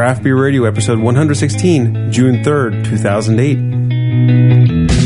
[0.00, 4.99] Craft Beer Radio, episode 116, June 3rd, 2008.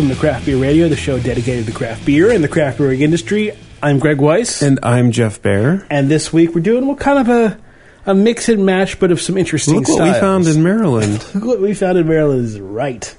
[0.00, 3.02] Welcome to Craft Beer Radio, the show dedicated to craft beer and the craft brewing
[3.02, 3.52] industry.
[3.82, 5.86] I'm Greg Weiss, And I'm Jeff Bearer.
[5.90, 7.60] and this week we're doing well, kind of a
[8.06, 11.22] a mix and match, but of some interesting Look what we found in Maryland.
[11.34, 13.14] Look what we found in Maryland is right.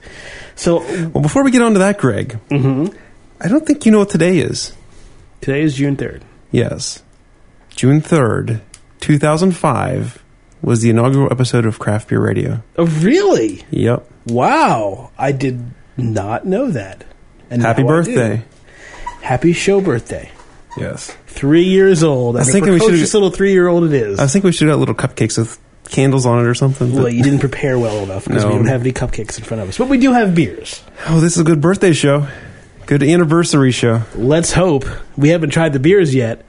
[0.56, 2.88] So Well, before we get on to that, Greg, mm-hmm.
[3.40, 4.74] I don't think you know what today is.
[5.40, 6.26] today is June third.
[6.50, 7.04] Yes.
[7.76, 8.62] June 3rd,
[9.02, 10.24] 2005
[10.64, 12.64] was the inaugural episode of Craft Beer Radio.
[12.76, 13.64] Oh, really?
[13.70, 14.10] Yep.
[14.26, 15.64] Wow, I did
[15.98, 17.04] not know that.
[17.50, 18.44] And Happy I birthday.
[19.22, 20.32] Happy show birthday!
[20.78, 21.16] Yes.
[21.28, 22.36] Three years old.
[22.36, 24.20] I was was thinking we should've- precocious little three year old it is.
[24.20, 26.94] I think we should have little cupcakes with candles on it or something.
[26.96, 29.68] well, you didn't prepare well enough because we don't have any cupcakes in front of
[29.70, 30.82] us, but we do have beers.
[31.08, 32.28] oh, this is a good birthday show.
[32.86, 34.02] Good anniversary show.
[34.16, 34.86] Let's hope.
[35.18, 36.44] We haven't tried the beers yet,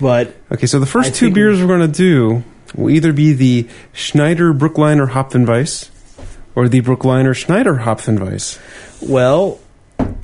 [0.00, 2.42] but Okay, so the first I two beers we're going to do
[2.74, 5.89] will either be the Schneider Brooklyner Hopfenweiss
[6.54, 8.58] or the Brooklyner Schneider Hopfenweiss.
[9.00, 9.60] well,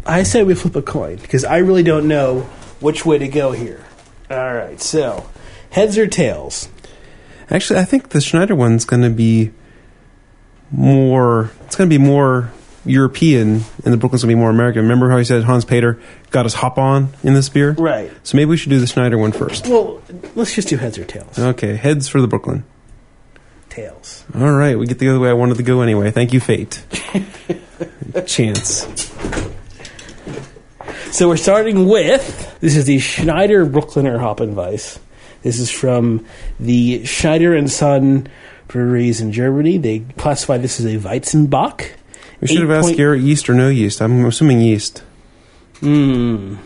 [0.05, 2.41] I say we flip a coin because I really don't know
[2.81, 3.85] which way to go here.
[4.31, 5.29] All right, so
[5.71, 6.69] heads or tails?
[7.51, 9.53] Actually, I think the Schneider one's going to be
[10.71, 11.51] more.
[11.65, 12.53] It's going to be more
[12.85, 14.83] European, and the Brooklyn's going to be more American.
[14.83, 17.73] Remember how he said Hans Peter got his hop on in this beer?
[17.73, 18.11] Right.
[18.23, 19.67] So maybe we should do the Schneider one first.
[19.67, 20.03] Well,
[20.35, 21.39] let's just do heads or tails.
[21.39, 22.65] Okay, heads for the Brooklyn.
[23.81, 24.25] Tails.
[24.35, 26.11] All right, we get the other way I wanted to go anyway.
[26.11, 26.83] Thank you, fate.
[28.27, 29.13] Chance.
[31.11, 34.99] So we're starting with this is the Schneider Brooklyner Hopfenweiss.
[35.43, 36.25] This is from
[36.59, 38.29] the Schneider and Son
[38.67, 39.77] breweries in Germany.
[39.77, 41.91] They classify this as a Weizenbock.
[42.41, 44.01] We should have asked point- Garrett yeast or no yeast.
[44.01, 45.03] I'm assuming yeast.
[45.83, 46.57] Mm,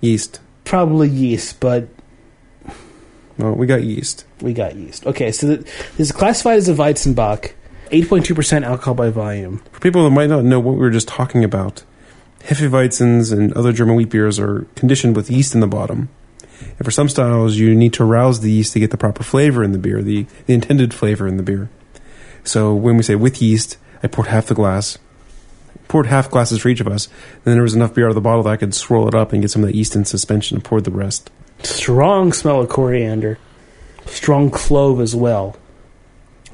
[0.00, 0.38] Yeast.
[0.64, 1.88] probably yeast, but
[3.38, 4.24] Well, we got yeast.
[4.40, 5.06] we got yeast.
[5.06, 5.60] Okay, so th-
[5.96, 7.52] this is classified as a Weizenbock,
[7.90, 9.62] 8.2% alcohol by volume.
[9.72, 11.84] For people that might not know what we were just talking about,
[12.40, 16.08] Hefeweizens and other German wheat beers are conditioned with yeast in the bottom.
[16.60, 19.62] And for some styles, you need to rouse the yeast to get the proper flavor
[19.62, 21.70] in the beer, the, the intended flavor in the beer.
[22.42, 24.98] So when we say with yeast, I poured half the glass,
[25.86, 28.14] poured half glasses for each of us, and then there was enough beer out of
[28.14, 30.04] the bottle that I could swirl it up and get some of that yeast in
[30.04, 31.30] suspension and pour the rest.
[31.62, 33.38] Strong smell of coriander,
[34.06, 35.56] strong clove as well.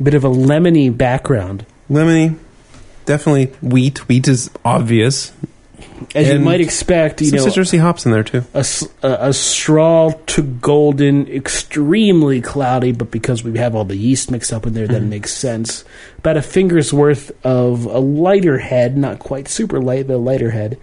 [0.01, 1.67] A bit of a lemony background.
[1.91, 2.39] Lemony,
[3.05, 4.09] definitely wheat.
[4.09, 5.33] Wheat is obvious.
[6.15, 8.45] As you might expect, you some know, citrusy hops in there too.
[8.55, 14.67] A straw to golden, extremely cloudy, but because we have all the yeast mixed up
[14.67, 15.11] in there, that mm-hmm.
[15.11, 15.85] makes sense.
[16.19, 20.51] About a finger's worth of a lighter head, not quite super light, but a lighter
[20.51, 20.79] head.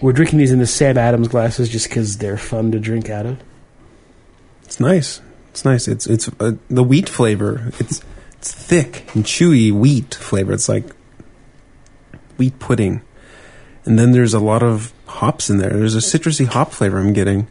[0.00, 3.26] We're drinking these in the Sam Adams glasses just because they're fun to drink out
[3.26, 3.38] of.
[4.68, 5.22] It's nice.
[5.48, 5.88] It's nice.
[5.88, 7.72] It's it's uh, the wheat flavor.
[7.78, 8.02] It's
[8.36, 10.52] it's thick and chewy wheat flavor.
[10.52, 10.84] It's like
[12.36, 13.00] wheat pudding,
[13.86, 15.70] and then there's a lot of hops in there.
[15.70, 17.48] There's a citrusy hop flavor I'm getting,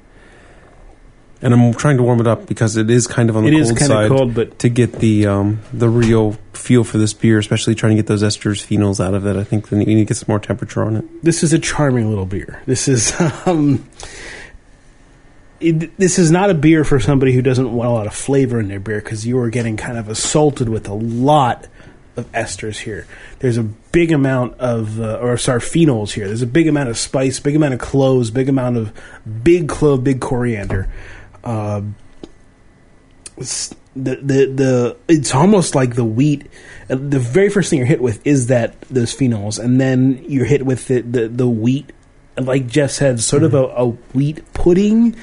[1.41, 3.55] and I'm trying to warm it up because it is kind of on the It
[3.55, 6.99] is cold kind side of cold, but to get the um, the real feel for
[6.99, 9.35] this beer, especially trying to get those esters, phenols out of it.
[9.35, 11.23] I think we need to get some more temperature on it.
[11.23, 12.61] this is a charming little beer.
[12.67, 13.11] This is
[13.47, 13.89] um,
[15.59, 18.59] it, this is not a beer for somebody who doesn't want a lot of flavor
[18.59, 21.67] in their beer because you are getting kind of assaulted with a lot
[22.15, 23.07] of esters here.
[23.39, 26.27] There's a big amount of uh, or sorry phenols here.
[26.27, 28.91] There's a big amount of spice, big amount of cloves, big amount of
[29.43, 30.89] big clove, big coriander.
[31.43, 31.81] Uh,
[33.37, 36.47] the the the it's almost like the wheat.
[36.89, 40.45] uh, The very first thing you're hit with is that those phenols, and then you're
[40.45, 41.91] hit with the the, the wheat,
[42.39, 45.15] like Jeff said, sort of a, a wheat pudding.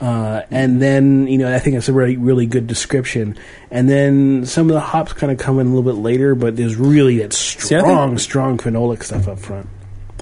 [0.00, 3.38] Uh, and then you know I think that's a really really good description.
[3.70, 6.56] And then some of the hops kind of come in a little bit later, but
[6.56, 9.68] there's really that strong think- strong phenolic stuff up front.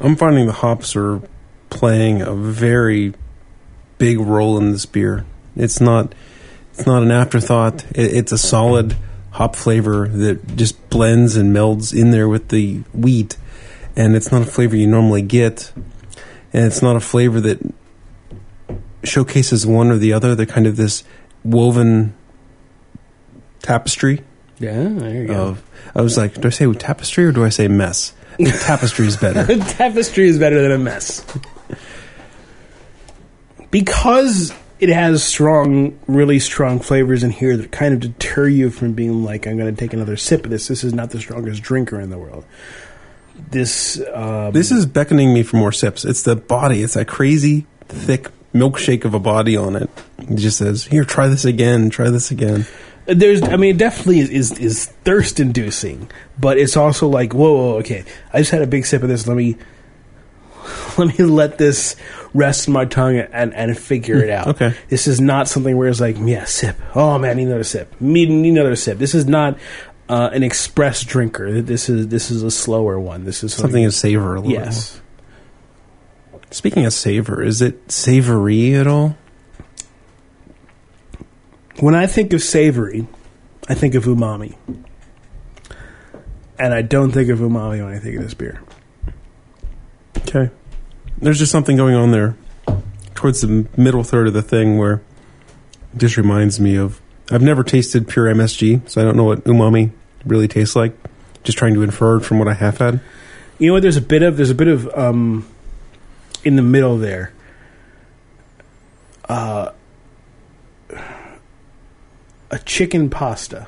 [0.00, 1.20] I'm finding the hops are
[1.70, 3.14] playing a very
[3.98, 5.24] big role in this beer.
[5.56, 6.14] It's not
[6.72, 7.84] it's not an afterthought.
[7.92, 8.96] It, it's a solid
[9.30, 13.36] hop flavor that just blends and melds in there with the wheat,
[13.96, 15.72] and it's not a flavor you normally get,
[16.52, 17.58] and it's not a flavor that
[19.04, 20.34] showcases one or the other.
[20.34, 21.02] They're kind of this
[21.44, 22.14] woven
[23.62, 24.20] tapestry
[24.58, 25.34] Yeah, there you go.
[25.48, 25.62] of.
[25.94, 28.14] I was like, do I say tapestry or do I say mess?
[28.62, 29.44] Tapestry is better.
[29.74, 31.24] Tapestry is better than a mess.
[33.70, 38.92] Because it has strong, really strong flavors in here that kind of deter you from
[38.94, 40.68] being like, I'm going to take another sip of this.
[40.68, 42.44] This is not the strongest drinker in the world.
[43.34, 46.04] This um, This is beckoning me for more sips.
[46.04, 46.82] It's the body.
[46.82, 49.90] It's that crazy, thick milkshake of a body on it.
[50.18, 51.90] It just says, "Here, try this again.
[51.90, 52.66] Try this again."
[53.06, 57.52] there's I mean it definitely is is, is thirst inducing, but it's also like whoa,
[57.52, 58.04] whoa, okay.
[58.32, 59.26] I just had a big sip of this.
[59.26, 59.56] Let me
[60.98, 61.96] let me let this
[62.34, 64.48] rest my tongue and and figure it out.
[64.48, 64.74] okay.
[64.88, 66.76] this is not something where it's like yeah, sip.
[66.94, 68.00] Oh man, need another sip.
[68.00, 68.98] Need another sip.
[68.98, 69.58] This is not.
[70.12, 71.62] Uh, an express drinker.
[71.62, 73.24] This is this is a slower one.
[73.24, 74.52] This is Something to savor a little.
[74.52, 75.00] Yes,
[76.30, 76.42] more.
[76.50, 79.16] Speaking of savor, is it savory at all?
[81.80, 83.06] When I think of savory,
[83.70, 84.54] I think of umami.
[86.58, 88.62] And I don't think of umami when I think of this beer.
[90.18, 90.50] Okay.
[91.16, 92.36] There's just something going on there
[93.14, 95.00] towards the middle third of the thing where
[95.94, 97.00] it just reminds me of.
[97.30, 99.92] I've never tasted pure MSG, so I don't know what umami
[100.24, 100.96] really tastes like.
[101.44, 103.00] Just trying to infer from what I have had.
[103.58, 103.82] You know what?
[103.82, 105.46] There's a bit of there's a bit of um,
[106.44, 107.32] in the middle there.
[109.28, 109.72] Uh,
[112.50, 113.66] a chicken pasta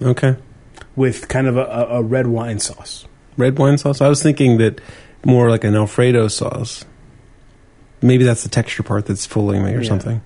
[0.00, 0.36] Okay.
[0.96, 3.04] with kind of a, a, red wine sauce.
[3.36, 4.00] Red wine sauce?
[4.00, 4.80] I was thinking that
[5.24, 6.84] more like an Alfredo sauce.
[8.02, 9.88] Maybe that's the texture part that's fooling me or Yeah.
[9.88, 10.22] something.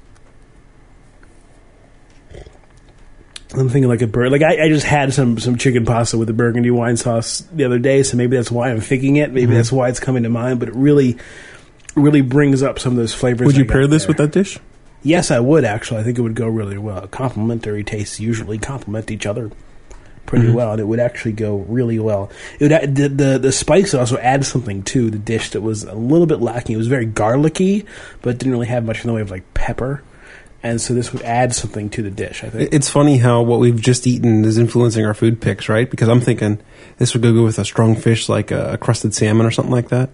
[3.56, 4.32] I'm thinking like a bird.
[4.32, 7.64] Like I, I just had some some chicken pasta with a burgundy wine sauce the
[7.64, 9.32] other day, so maybe that's why I'm thinking it.
[9.32, 9.56] Maybe Mhm.
[9.56, 10.58] that's why it's coming to mind.
[10.60, 11.16] But it really,
[11.94, 13.46] really brings up some of those flavors.
[13.46, 14.08] Would you pair this there.
[14.08, 14.58] with that dish?
[15.02, 16.00] Yes, I would actually.
[16.00, 17.06] I think it would go really well.
[17.08, 19.50] Complementary tastes usually complement each other
[20.26, 20.54] pretty Mhm.
[20.54, 22.30] well, and it would actually go really well.
[22.58, 25.84] It would add, the, the the spice also add something to the dish that was
[25.84, 26.74] a little bit lacking.
[26.74, 27.84] It was very garlicky,
[28.22, 30.02] but didn't really have much in the way of like pepper,
[30.64, 32.43] and so this would add something to the dish.
[32.43, 32.72] I think.
[32.72, 35.88] It's funny how what we've just eaten is influencing our food picks, right?
[35.88, 36.58] Because I'm thinking
[36.96, 39.90] this would go good with a strong fish like a, crusted salmon or something like
[39.90, 40.08] that,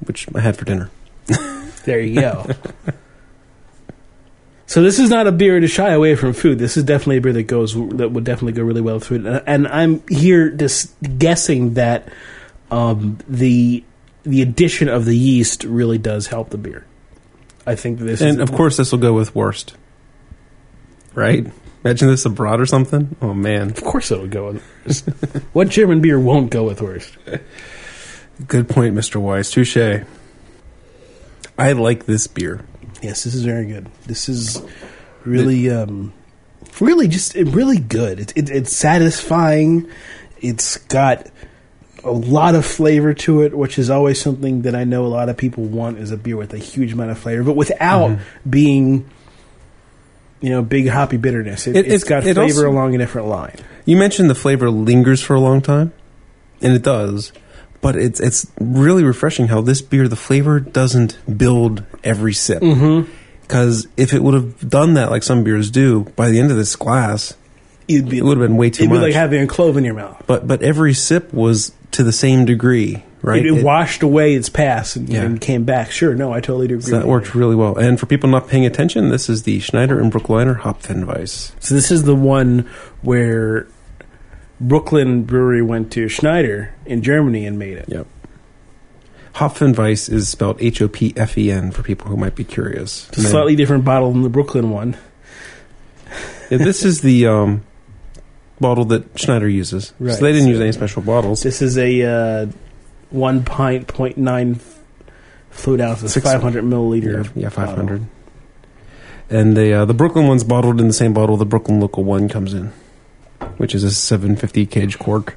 [0.00, 0.90] which I had for dinner.
[1.84, 2.46] There you go.
[4.66, 6.60] so this is not a beer to shy away from food.
[6.60, 9.26] This is definitely a beer that goes that would definitely go really well with food.
[9.26, 12.08] And, and I'm here just guessing that
[12.70, 13.82] um, the
[14.22, 16.86] the addition of the yeast really does help the beer.
[17.66, 19.74] I think this is And of course, this will go with worst,
[21.14, 21.46] right?
[21.84, 23.16] Imagine this abroad or something.
[23.20, 25.04] Oh man, of course it would go with worst.
[25.52, 27.16] what German beer won't go with worst?
[28.46, 29.50] good point, Mister Weiss.
[29.50, 30.04] Touche.
[31.58, 32.64] I like this beer.
[33.02, 33.88] Yes, this is very good.
[34.06, 34.62] This is
[35.24, 36.12] really, um,
[36.80, 38.20] really just really good.
[38.20, 39.88] It, it, it's satisfying.
[40.40, 41.26] It's got
[42.04, 45.28] a lot of flavor to it, which is always something that I know a lot
[45.28, 48.18] of people want is a beer with a huge amount of flavor, but without
[48.48, 49.08] being,
[50.42, 51.66] you know, big hoppy bitterness.
[51.66, 53.56] It, It- has got it flavor also- along a different line.
[53.86, 55.92] You mentioned the flavor lingers for a long time,
[56.60, 57.32] and it does.
[57.80, 62.62] But it's it's really refreshing how this beer the flavor doesn't build every sip.
[62.62, 63.10] Mm-hmm.
[63.40, 66.56] Because if it would have done that like some beers do, by the end of
[66.56, 67.34] this glass,
[67.88, 68.86] It'd be, it would have been way too much.
[68.86, 69.02] it'd be much.
[69.02, 70.22] like having a clove in your mouth.
[70.28, 73.44] but but every sip was to the same degree, right?
[73.44, 75.22] It, It- washed away its past and, Yeah.
[75.22, 75.90] and came back.
[75.90, 76.90] Sure, no, I totally do agree.
[76.90, 77.40] so that worked you.
[77.40, 77.76] really well.
[77.76, 81.52] And for people not paying attention, this is the Schneider and Brooklyner Hopfenweiss.
[81.60, 82.68] So this is the one
[83.02, 83.66] where
[84.60, 87.86] Brooklyn Brewery went to Schneider in Germany and made it.
[87.88, 88.06] Yep.
[89.36, 92.44] Hopfen Hopfenweiss is spelled H O P F E N for people who might be
[92.44, 93.08] curious.
[93.08, 94.94] It's a slightly different bottle than the Brooklyn one.
[96.50, 97.62] This is the um,
[98.60, 99.94] bottle that Schneider uses.
[99.98, 101.42] Right, so they didn't use any special bottles.
[101.42, 102.46] This is a uh,
[103.12, 104.60] one pint point nine
[105.50, 107.24] fluid ounces, five hundred milliliter.
[107.24, 108.06] Yeah, yeah, five hundred.
[109.30, 112.28] And the uh, the Brooklyn one's bottled in the same bottle the Brooklyn local one
[112.28, 112.72] comes in,
[113.56, 115.36] which is a seven fifty cage cork.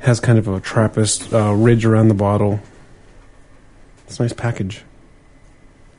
[0.00, 2.60] Has kind of a Trappist uh, ridge around the bottle.
[4.06, 4.82] It's a nice package.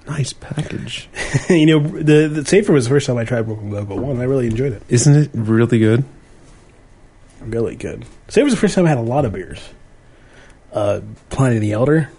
[0.05, 1.07] Nice package,
[1.49, 4.19] you know, the, the Savor was the first time I tried Brooklyn Local one.
[4.19, 4.83] I really enjoyed it.
[4.89, 5.29] isn't it?
[5.33, 6.03] Really good.
[7.39, 8.05] Really good.
[8.27, 9.61] Savor was the first time I had a lot of beers.
[10.73, 12.09] Uh, Pliny the Elder.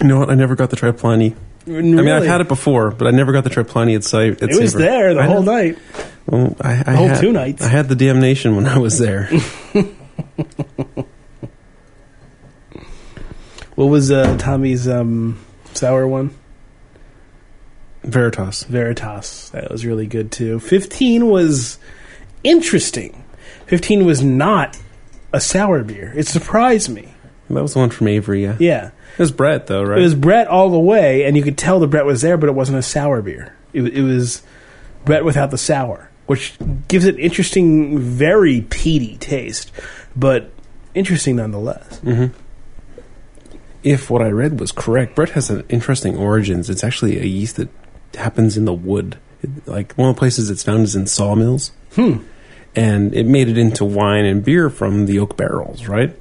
[0.00, 0.30] You know what?
[0.30, 1.34] I never got to try Pliny.
[1.66, 4.40] I mean, I've had it before, but I never got to try Pliny at site.
[4.42, 5.52] It was there the I whole know.
[5.52, 5.78] night.
[6.26, 7.62] Well, I, I The whole had, two nights.
[7.62, 9.28] I had the damnation when I was there.
[13.80, 15.38] What was uh, Tomme's um,
[15.72, 16.34] sour one?
[18.02, 18.64] Veritas.
[18.64, 19.48] Veritas.
[19.54, 20.60] That was really good too.
[20.60, 21.78] 15 was
[22.44, 23.24] interesting.
[23.68, 24.78] 15 was not
[25.32, 26.12] a sour beer.
[26.16, 27.14] It surprised me.
[27.48, 28.56] That was the one from Avery, yeah.
[28.60, 28.90] Yeah.
[29.14, 29.98] It was Brett, though, right?
[29.98, 32.48] It was Brett all the way, and you could tell the Brett was there, but
[32.48, 33.54] it wasn't a sour beer.
[33.72, 34.42] It, it was
[35.04, 36.54] Brett without the sour, which
[36.86, 39.72] gives it interesting, very peaty taste,
[40.14, 40.50] but
[40.94, 42.00] interesting nonetheless.
[43.82, 46.68] if what I read was correct, Brett has an interesting origins.
[46.70, 47.68] It's actually a yeast that
[48.14, 49.18] happens in the wood.
[49.42, 51.72] It- like one of the places it's found is in sawmills.
[51.94, 52.18] Hmm.
[52.76, 56.16] And it made it into wine and beer from the oak barrels, right?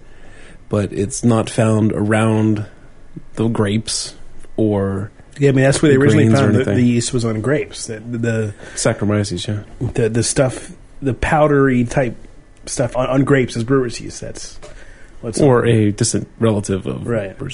[0.68, 2.66] But it's not found around
[3.36, 4.16] the grapes
[4.58, 7.88] or Yeah, I mean that's where they originally found the, the yeast was on grapes.
[7.88, 9.64] The the Saccharomyces, yeah.
[9.94, 12.16] the, the stuff, the powdery type
[12.66, 14.22] stuff on, on grapes is brewer's yeast.
[14.22, 14.60] That's
[15.22, 17.36] what's Or a distant relative of Right.
[17.40, 17.50] I'm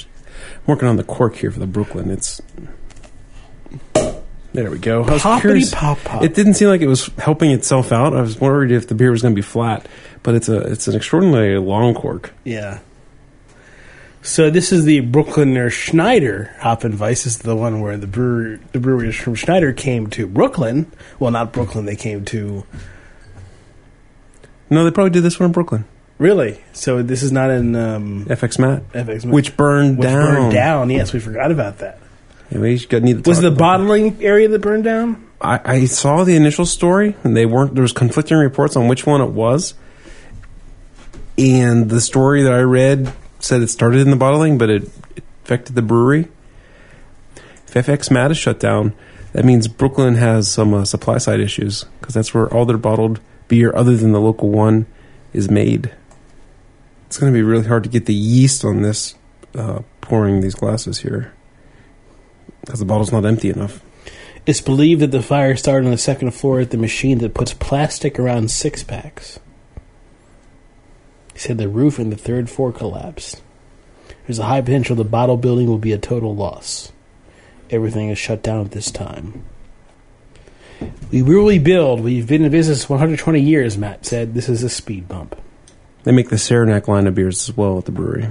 [0.66, 2.10] working on the cork here for the Brooklyn.
[2.10, 2.40] It's
[4.56, 5.04] there we go.
[5.04, 6.22] I was poppity curious- pop pop.
[6.24, 8.14] It didn't seem like it was helping itself out.
[8.16, 9.86] I was worried if the beer was going to be flat,
[10.22, 12.32] but it's a it's an extraordinarily long cork.
[12.44, 12.80] Yeah.
[14.22, 16.98] So this is the Brooklyner Schneider Hopfenweiss.
[17.22, 20.90] This is the one where the brewer, the brewers from Schneider came to Brooklyn.
[21.20, 21.84] Well, not Brooklyn.
[21.84, 22.64] They came to
[24.68, 25.84] No, they probably did this one in Brooklyn.
[26.18, 26.60] really.
[26.72, 29.34] So this is not in um, FX Matt, FX, Matt.
[29.34, 30.34] which burned which down.
[30.34, 30.90] burned down.
[30.90, 32.00] Yes, we forgot about that.
[32.50, 35.26] Yeah, we got need to Was the bottling area that burned down?
[35.40, 37.74] I, I saw the initial story, and they weren't.
[37.74, 39.74] There was conflicting reports on which one it was.
[41.36, 44.84] And the story that I read said it started in the bottling, but it,
[45.16, 46.28] it affected the brewery.
[47.66, 48.94] If FX Matt is shut down,
[49.32, 53.20] that means Brooklyn has some uh, supply side issues because that's where all their bottled
[53.48, 54.86] beer, other than the local one,
[55.34, 55.92] is made.
[57.06, 59.14] It's going to be really hard to get the yeast on this
[59.54, 61.32] uh, pouring these glasses here
[62.66, 63.80] because the bottle's not empty enough.
[64.44, 67.54] It's believed that the fire started on the second floor at the machine that puts
[67.54, 69.40] plastic around six packs.
[71.32, 73.42] He said the roof and the third floor collapsed.
[74.26, 76.92] There's a high potential the bottle building will be a total loss.
[77.70, 79.44] Everything is shut down at this time.
[81.10, 82.00] We really build.
[82.00, 84.34] We've been in business 120 years, Matt said.
[84.34, 85.36] This is a speed bump.
[86.04, 88.28] They make the Saranac line of beers as well at the brewery,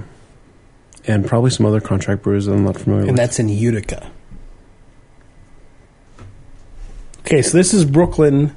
[1.06, 3.16] and probably some other contract brewers that I'm not familiar And with.
[3.16, 4.10] that's in Utica.
[7.26, 8.54] Okay, so this is Brooklyn,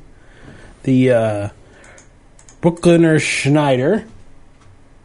[0.83, 1.49] the uh,
[2.61, 4.05] Brooklyner Schneider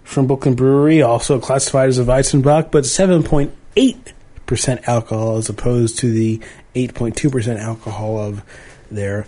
[0.02, 6.42] from Brooklyn Brewery, also classified as a Weizenbock, but 7.8% alcohol as opposed to the
[6.74, 8.42] 8.2% alcohol of
[8.90, 9.26] their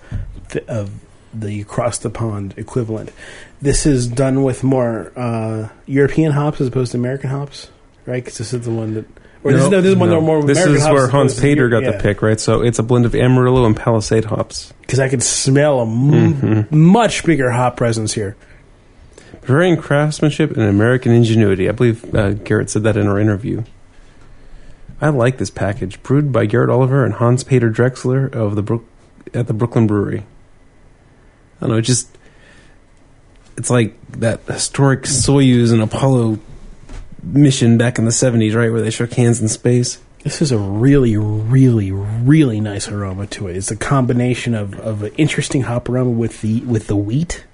[0.69, 0.91] of
[1.33, 3.13] the across the pond equivalent.
[3.63, 7.71] This is done with more uh, European hops as opposed to American hops,
[8.05, 8.23] right?
[8.23, 9.07] Because this is the one that.
[9.47, 11.69] Or this, is, no, this is one are more This American is where Hans Peter
[11.69, 12.39] got the pick, right?
[12.41, 14.73] So it's a blend of Amarillo and Palisade hops.
[14.83, 16.77] because I could smell a m- Mm-hmm.
[16.79, 18.37] much bigger hop presence here.
[19.43, 21.69] Bavarian craftsmanship and American ingenuity.
[21.69, 23.63] I believe uh, Garrett said that in our interview.
[25.01, 28.85] I like this package, brewed by Garrett Oliver and Hans Peter Drexler of the Brook
[29.35, 30.21] at the Brooklyn Brewery.
[30.21, 32.09] I don't know, it just
[33.57, 36.39] it's like that historic Soyuz and Apollo
[37.27, 39.99] mission back in the '70s, right, where they shook hands in space.
[40.25, 43.57] This is a really, really, really nice aroma to it.
[43.57, 47.45] It's a combination of, of an interesting hop aroma with the with the wheat,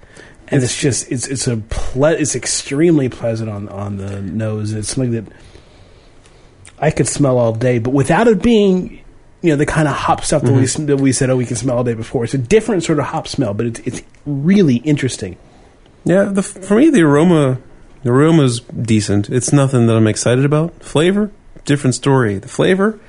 [0.47, 4.73] and it's, just it's it's a ple- it's extremely pleasant on on the nose.
[4.73, 5.25] It's something that
[6.79, 8.99] I could smell all day, but without it being
[9.41, 10.81] you know the kind of hop stuff that we Mm-hmm.
[10.83, 12.23] s- that we said oh we can smell all day before.
[12.23, 15.37] It's a different sort of hop smell, but it's it's really interesting.
[16.05, 17.59] Yeah, the, for me the aroma,
[18.03, 19.29] the aroma's decent.
[19.29, 20.83] It's nothing that I'm excited about.
[20.83, 21.31] Flavor,
[21.65, 22.37] different story.
[22.37, 22.99] The flavor,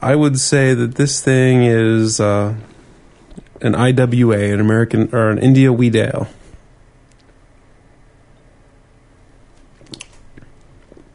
[0.00, 2.56] I would say that this thing is uh,
[3.60, 6.28] an IWA, an American or an India Wheat Ale.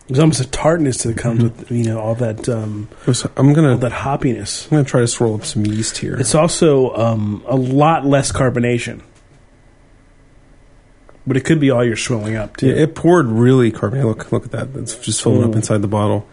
[0.07, 2.88] There's almost a tartness that comes with you know all that um,
[3.36, 4.63] I'm gonna all that hoppiness.
[4.65, 6.15] I'm gonna try to swirl up some yeast here.
[6.15, 9.01] It's also um, a lot less carbonation.
[11.27, 12.67] But it could be all you're swelling up too.
[12.69, 14.07] Yeah, it poured really carbonated.
[14.07, 14.69] Look, look at that.
[14.79, 15.57] It's just filling up Mm.
[15.57, 16.25] inside the bottle.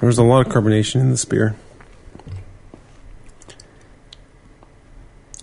[0.00, 1.54] There's a lot of carbonation in this beer.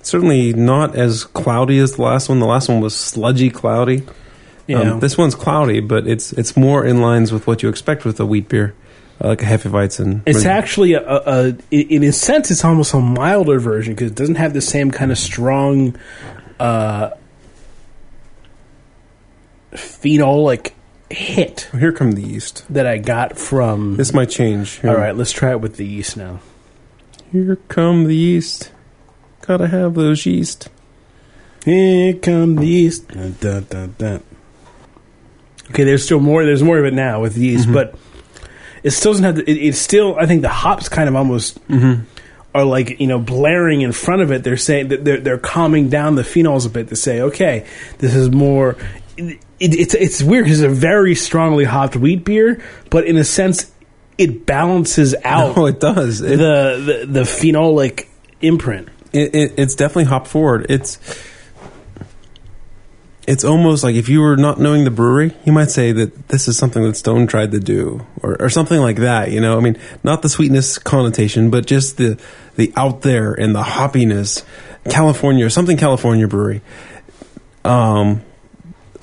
[0.01, 2.39] Certainly not as cloudy as the last one.
[2.39, 4.03] The last one was sludgy cloudy.
[4.65, 4.79] Yeah.
[4.93, 8.19] Um, this one's cloudy, but it's it's more in lines with what you expect with
[8.19, 8.73] a wheat beer,
[9.21, 10.21] uh, like a Hefeweizen.
[10.25, 14.15] it's actually a, a, a in a sense it's almost a milder version because it
[14.15, 15.95] doesn't have the same kind of strong
[16.59, 17.11] uh,
[19.77, 20.73] phenolic
[21.09, 22.65] hit oh, Here come the yeast.
[22.69, 23.95] that I got from.
[23.95, 24.79] This might change.
[24.79, 24.89] Here.
[24.89, 26.39] All right, let's try it with the yeast now.
[27.31, 28.71] Here come the yeast.
[29.41, 30.69] Gotta have those yeast.
[31.63, 33.07] Here come the yeast.
[33.09, 34.23] Dun, dun, dun, dun.
[35.69, 36.45] Okay, there's still more.
[36.45, 37.73] There's more of it now with yeast, mm-hmm.
[37.73, 37.95] but
[38.83, 39.35] it still doesn't have.
[39.35, 40.17] The, it, it's still.
[40.17, 42.03] I think the hops kind of almost mm-hmm.
[42.55, 44.43] are like you know blaring in front of it.
[44.43, 47.65] They're saying that they're they're calming down the phenols a bit to say, okay,
[47.97, 48.77] this is more.
[49.59, 53.23] It, it's it's weird because it's a very strongly hopped wheat beer, but in a
[53.23, 53.71] sense,
[54.17, 56.21] it balances out Oh, it does.
[56.21, 58.07] It, the, the the phenolic
[58.41, 58.89] imprint.
[59.13, 60.67] it, it, it's definitely hop forward.
[60.69, 60.99] It's
[63.27, 66.47] it's almost like if you were not knowing the brewery, you might say that this
[66.47, 69.31] is something that Stone tried to do, or, or something like that.
[69.31, 72.17] You know, I mean, not the sweetness connotation, but just the
[72.55, 74.45] the out there and the hoppiness.
[74.89, 76.61] California, something California brewery.
[77.65, 78.21] Um,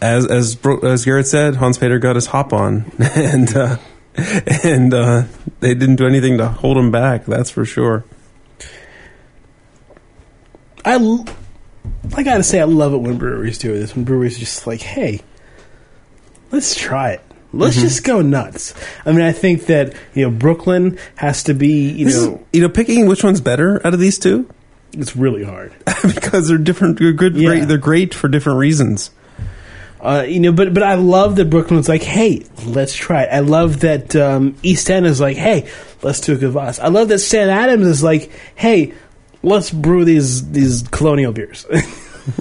[0.04, 3.76] as as Bro- as Garrett said, Hans Peter got his hop on, and uh,
[4.62, 5.23] and uh,
[5.61, 7.25] they didn't do anything to hold him back.
[7.26, 8.04] That's for sure.
[10.84, 11.26] I, l-
[12.16, 13.94] I gotta say, I love it when breweries do this.
[13.94, 15.20] When breweries are just like, hey,
[16.52, 17.20] let's try it.
[17.52, 17.84] Let's Mm-hmm.
[17.87, 18.75] just go nuts.
[19.06, 21.90] I mean, I think that you know Brooklyn has to be.
[21.90, 24.49] You This is- know, you know, picking which one's better out of these two
[24.96, 25.73] it's really hard.
[26.02, 26.99] because they're different.
[27.00, 27.34] They're good.
[27.37, 27.49] Yeah.
[27.49, 29.11] Great, they're great for different reasons.
[30.04, 33.28] Uh, you know, but but I love that Brooklyn's like, hey, let's try it.
[33.32, 35.66] I love that um, East End is like, hey,
[36.02, 36.78] let's do a Kvass.
[36.78, 38.92] I love that Sam Adams is like, hey,
[39.42, 41.66] let's brew these these colonial beers.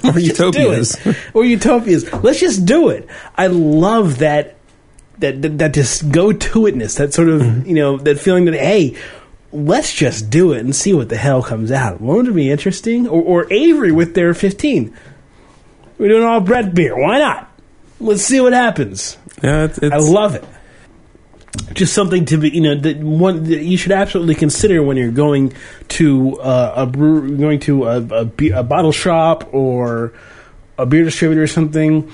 [0.01, 0.97] Or Let's just do utopias.
[1.33, 2.13] or utopias.
[2.23, 3.05] Let's just do it.
[3.37, 4.55] I love that
[5.17, 6.97] that that, that just go to itness.
[6.97, 7.67] That sort of Mm-hmm.
[7.67, 8.95] you know that feeling that hey.
[9.51, 12.01] Let's just do it and see what the hell comes out.
[12.01, 13.07] Won't it be interesting?
[13.07, 14.91] Or, or Avery with their 15.
[15.99, 16.97] We're doing all Brett beer.
[16.99, 17.52] Why not?
[18.03, 19.17] Let's see what happens.
[19.41, 20.43] Yeah, it's, it's I love it.
[21.73, 25.11] Just something to be, you know, that one that you should absolutely consider when you're
[25.11, 25.53] going
[25.89, 30.13] to uh, a brew, going to a, a, be- a bottle shop or
[30.77, 32.11] a beer distributor or something.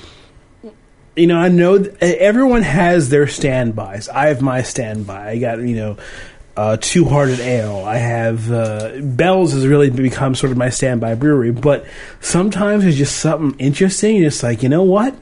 [1.15, 4.09] You know, I know th- everyone has their standbys.
[4.09, 5.29] I have my standby.
[5.29, 5.97] I got you know,
[6.55, 7.83] uh, Two Hearted Ale.
[7.85, 11.51] I have uh, Bell's has really become sort of my standby brewery.
[11.51, 11.85] But
[12.19, 14.17] sometimes there's just something interesting.
[14.17, 15.15] You're like, you know what?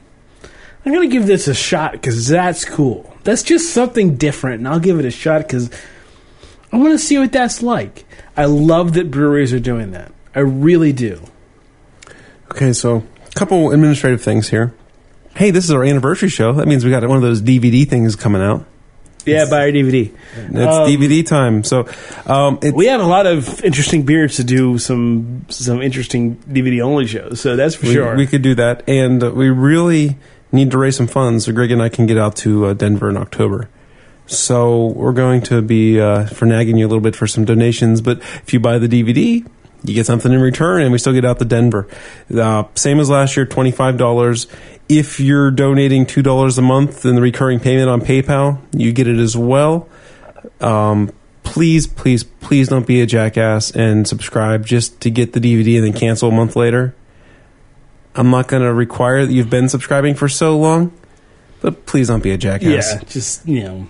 [0.87, 3.13] I'm gonna give this a shot because that's cool.
[3.25, 5.69] That's just something different, and I'll give it a shot because
[6.71, 8.05] I want to see what that's like.
[8.37, 10.13] I love that breweries are doing that.
[10.33, 11.21] I really do.
[12.51, 12.71] okay.
[12.71, 14.73] So, a couple administrative things here.
[15.35, 16.53] Hey, this is our anniversary show.
[16.53, 18.65] That means we got one of those DVD things coming out.
[19.25, 20.09] Yeah, buy our DVD.
[20.37, 21.65] It's Um, DVD time.
[21.65, 21.85] So,
[22.27, 27.07] um, We have a lot of interesting beers to do some some interesting DVD only
[27.07, 28.15] shows, so that's for we, sure.
[28.15, 30.15] we could do that, and we really
[30.51, 33.09] need to raise some funds so Greg and I can get out to uh, Denver
[33.09, 33.69] in October.
[34.25, 38.01] So we're going to be uh, for nagging you a little bit for some donations,
[38.01, 39.47] but if you buy the DVD,
[39.83, 41.87] you get something in return, and we still get out to Denver.
[42.35, 44.47] Uh, same as last year, twenty five dollars.
[44.89, 49.07] If you're donating two dollars a month in the recurring payment on PayPal, you get
[49.07, 49.87] it as well.
[50.59, 51.11] Um,
[51.43, 55.85] please, please, please don't be a jackass and subscribe just to get the DVD and
[55.85, 56.93] then cancel a month later.
[58.17, 60.91] I'm not going to require that you've been subscribing for so long,
[61.61, 62.93] but please don't be a jackass.
[62.93, 63.87] yeah, just you know,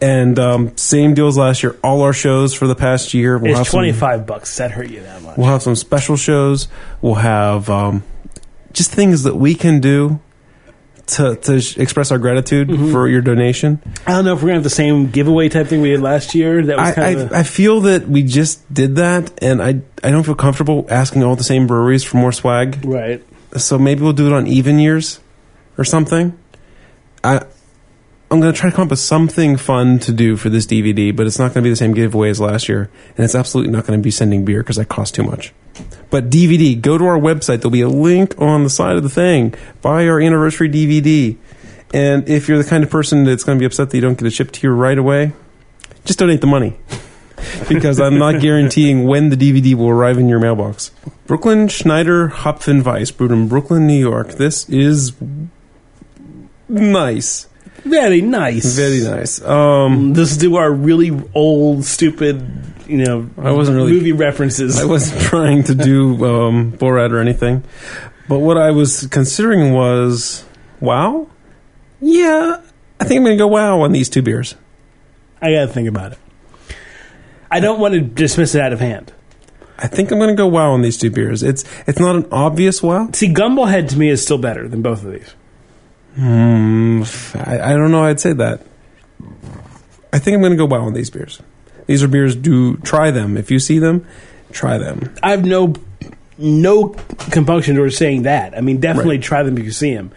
[0.00, 1.76] And um, same deal as last year.
[1.82, 3.36] All our shows for the past year.
[3.36, 4.56] We'll have it's some- twenty five bucks.
[4.58, 5.36] That hurt you that much?
[5.36, 6.68] We'll have some special shows.
[7.02, 8.04] We'll have um,
[8.72, 10.20] just things that we can do
[11.08, 12.92] to, to express our gratitude Mm-hmm.
[12.92, 13.80] for your donation.
[14.06, 16.34] I don't know if we're gonna have the same giveaway type thing we did last
[16.34, 16.64] year.
[16.64, 19.80] That was I, kind of I, I feel that we just did that, and I
[20.02, 22.84] I don't feel comfortable asking all the same breweries for more swag.
[22.84, 23.22] right.
[23.56, 25.20] So maybe we'll do it on even years
[25.78, 26.38] or something.
[27.24, 27.40] I
[28.30, 31.16] I'm going to try to come up with something fun to do for this DVD,
[31.16, 33.72] but it's not going to be the same giveaway as last year, and it's absolutely
[33.72, 35.54] not going to be sending beer because that costs too much.
[36.10, 37.58] But DVD, go to our website.
[37.60, 39.54] There'll be a link on the side of the thing.
[39.82, 41.36] Buy our anniversary DVD.
[41.92, 44.18] And if you're the kind of person that's going to be upset that you don't
[44.18, 45.32] get it shipped to you right away,
[46.04, 46.76] just donate the money.
[47.68, 50.90] because I'm not guaranteeing when the DVD will arrive in your mailbox.
[51.26, 54.32] Brooklyn Schneider Hopfen Weiss, brewed in Brooklyn, New York.
[54.32, 55.12] This is
[56.68, 57.46] nice.
[57.84, 58.76] Very nice.
[58.76, 59.40] Very nice.
[59.42, 62.44] Um, Let's do our really old, stupid,
[62.86, 64.78] you know, I wasn't really- movie references.
[64.80, 67.62] I wasn't trying to do um, Borat or anything,
[68.28, 70.44] but what I was considering was
[70.80, 71.28] wow.
[72.00, 72.60] Yeah,
[73.00, 74.54] I think I'm going to go wow on these two beers.
[75.40, 76.18] I gotta think about it.
[77.50, 79.12] I don't want to dismiss it out of hand.
[79.78, 81.42] I think I'm going to go wow on these two beers.
[81.44, 83.08] It's it's not an obvious wow.
[83.12, 85.32] See, Gumballhead to me is still better than both of these.
[86.18, 87.02] Hmm,
[87.36, 88.02] I, I don't know.
[88.04, 88.62] I'd say that.
[90.12, 91.40] I think I'm going to go wow on these beers.
[91.86, 92.34] These are beers.
[92.34, 94.04] Do try them if you see them.
[94.50, 95.14] Try them.
[95.22, 95.74] I have no
[96.38, 96.88] no
[97.30, 98.56] compunction towards saying that.
[98.56, 99.24] I mean, definitely Right.
[99.24, 100.10] try them if you see them.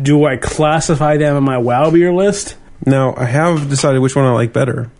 [0.00, 2.56] Do I classify them on my WoW beer list?
[2.86, 4.90] Now, I have decided which one I like better.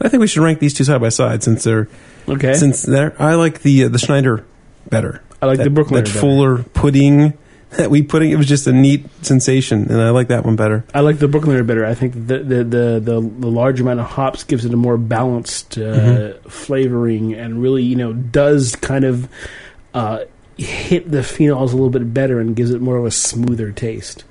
[0.00, 1.88] I think we should rank these two side by side since they're
[2.28, 2.54] Okay.
[2.54, 3.14] since they're.
[3.22, 4.44] I like the uh, the Schneider
[4.88, 5.22] better.
[5.42, 6.20] I like that, the Brooklyn that better.
[6.20, 7.34] fuller pudding
[7.76, 8.30] that we putting.
[8.30, 10.84] It was just a neat sensation, and I like that one better.
[10.94, 11.84] I like the Brooklyn better.
[11.86, 14.96] I think the the, the the the large amount of hops gives it a more
[14.98, 16.48] balanced uh, Mm-hmm.
[16.48, 19.28] flavoring and really you know does kind of
[19.94, 20.24] uh,
[20.56, 24.24] hit the phenols a little bit better and gives it more of a smoother taste,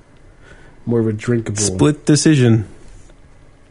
[0.86, 1.58] more of a drinkable.
[1.58, 2.68] Split decision.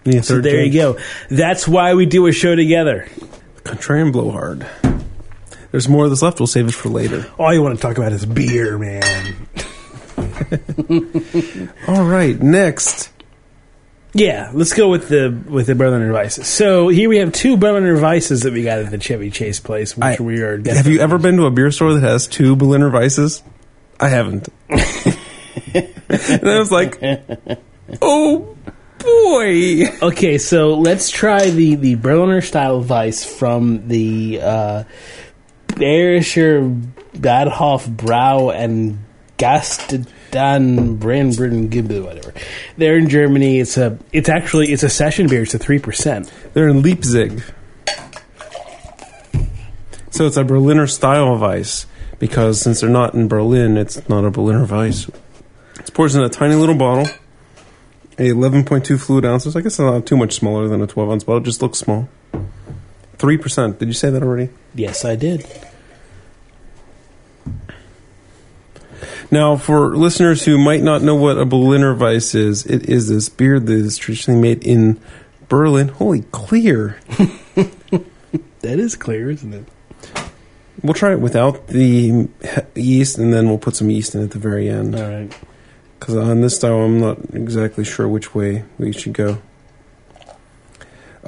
[0.04, 0.98] Yeah, So there you go.
[1.28, 3.08] That's why we do a show together.
[3.64, 4.66] Contrarian blowhard.
[5.78, 6.40] There's more of this left.
[6.40, 7.30] We'll save it for later.
[7.38, 9.36] All you want to talk about is beer, man.
[11.86, 13.12] All right, next.
[14.12, 16.46] Yeah, let's go with the with the Berliner Weisses.
[16.46, 19.96] So here we have two Berliner Weisses that we got at the Chevy Chase place,
[19.96, 20.60] which I- we are.
[20.68, 23.42] Have you ever been to a beer store that has two Berliner Weisses?
[24.00, 24.48] I haven't.
[24.68, 26.98] and I was like,
[28.02, 28.56] oh
[28.98, 29.84] boy.
[30.02, 34.84] Okay, so let's try the the Berliner style Weiss from the uh,
[35.78, 38.98] Bayerischer Badhof Brau and
[39.38, 42.34] Gastedan Brandbrüden Gibbel, whatever.
[42.76, 43.60] They're in Germany.
[43.60, 45.42] It's a it's actually it's a session beer.
[45.42, 46.32] It's a three percent.
[46.52, 47.42] They're in Leipzig.
[50.10, 51.86] So it's a Berliner style Weiss
[52.18, 55.08] because since they're not in Berlin, it's not a Berliner Weiss.
[55.78, 57.06] It's poured in a tiny little bottle,
[58.18, 59.54] a 11.2 fluid ounces.
[59.54, 61.42] I guess it's not too much smaller than a 12 ounce bottle.
[61.42, 62.08] It just looks small.
[63.18, 63.78] 3%.
[63.78, 64.50] Did you say that already?
[64.74, 65.46] Yes, I did.
[69.30, 73.28] Now, for listeners who might not know what a Berliner Weiss is, it is this
[73.28, 74.98] beer that is traditionally made in
[75.48, 75.88] Berlin.
[75.88, 76.98] Holy clear.
[78.60, 79.64] That is clear, isn't it?
[80.82, 82.28] We'll try it without the
[82.74, 84.94] yeast, and then we'll put some yeast in at the very end.
[84.94, 85.32] All right.
[85.98, 89.38] Because on this style, I'm not exactly sure which way we should go.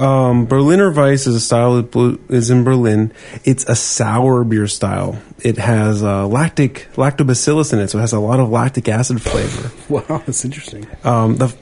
[0.00, 3.12] Um, Berliner Weiss is a style that is in Berlin.
[3.44, 5.20] It's a sour beer style.
[5.40, 9.20] It has uh, lactic lactobacillus in it, so it has a lot of lactic acid
[9.20, 9.70] flavor.
[9.90, 10.86] Wow, that's interesting.
[11.04, 11.54] Um, the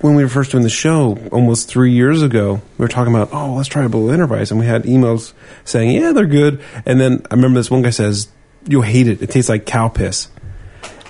[0.00, 3.30] when we were first doing the show almost three years ago, we were talking about,
[3.32, 5.32] oh, let's try a Berliner Weiss, and we had emails
[5.64, 6.62] saying, yeah, they're good.
[6.86, 8.28] And then I remember this one guy says,
[8.68, 9.22] you'll hate it.
[9.22, 10.28] It tastes like cow piss.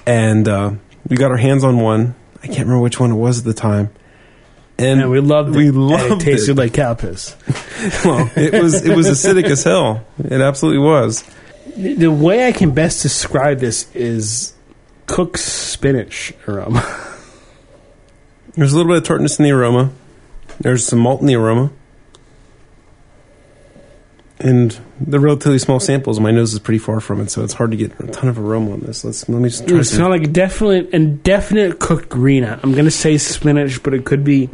[0.07, 0.73] And uh,
[1.07, 2.15] we got our hands on one.
[2.43, 3.91] I can't remember which one it was at the time.
[4.79, 5.59] And And we loved it.
[5.59, 6.25] We and loved it.
[6.25, 6.57] tasted it.
[6.59, 7.35] like cow piss.
[8.05, 10.05] well, it was it was acidic as hell.
[10.19, 11.25] It absolutely was.
[11.77, 14.55] The way I can best describe this is
[15.07, 16.81] cooked spinach aroma.
[18.55, 19.91] There's a little bit of tartness in the aroma.
[20.61, 21.71] There's some malt in the aroma.
[24.41, 27.73] And the relatively small samples, my nose is pretty far from it, so it's hard
[27.73, 29.05] to get a ton of aroma on this.
[29.05, 30.01] Let's let me just try It's some.
[30.03, 32.45] not like definite and definite cooked green.
[32.45, 34.49] I'm gonna say spinach, but it could be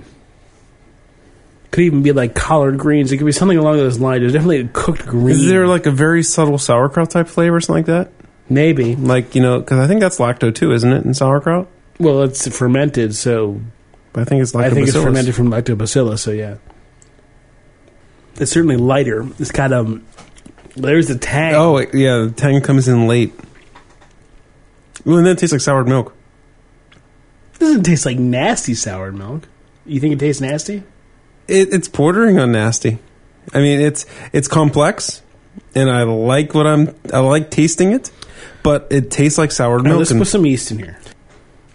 [1.74, 3.12] could even be like collard greens.
[3.12, 4.20] It could be something along those lines.
[4.20, 5.34] There's definitely a cooked green.
[5.34, 8.24] Is there like a very subtle sauerkraut type flavor or something like that?
[8.48, 8.96] maybe?
[8.96, 11.68] Like, you know, because I think that's lacto too, isn't it, in sauerkraut?
[11.98, 13.60] Well, it's fermented, so
[14.12, 14.64] But I think it's lactobacillus.
[14.64, 16.18] I think it's fermented from lactobacillus.
[16.18, 16.56] So yeah,
[18.36, 19.26] it's certainly lighter.
[19.38, 20.06] It's got um.
[20.76, 21.54] There's the tang.
[21.54, 23.32] Oh, yeah, the tang comes in late.
[25.06, 26.16] Ooh, and then it tastes like soured milk.
[27.54, 29.48] it doesn't taste like nasty soured milk.
[29.86, 30.82] You think it tastes nasty?
[31.48, 32.98] It, it's bordering on nasty.
[33.52, 35.22] I mean, it's it's complex,
[35.74, 36.94] and I like what I'm.
[37.12, 38.10] I like tasting it,
[38.62, 40.98] but it tastes like Now, milk, let's and, put some yeast in here.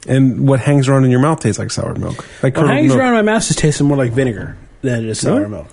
[0.08, 2.26] and what hangs around in your mouth tastes like soured milk.
[2.42, 3.00] Like What hangs milk.
[3.00, 5.50] around my mouth is tasting more like vinegar than it is sour Really?
[5.52, 5.68] milk.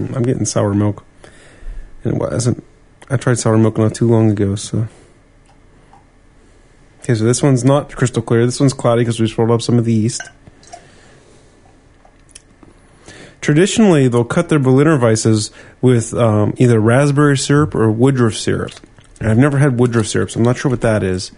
[0.00, 1.04] Mm, I'm getting sour milk,
[2.04, 2.62] and it wasn't.
[3.10, 4.86] I tried sour milk not too long ago, so.
[7.00, 8.46] Okay, so this one's not crystal clear.
[8.46, 10.22] This one's cloudy because we rolled up some of the yeast.
[13.42, 15.50] Traditionally, they'll cut their Berliner Weisses
[15.80, 18.72] with um, either raspberry syrup or Woodruff syrup.
[19.20, 21.32] And I've never had Woodruff syrup, so I'm not sure what that is.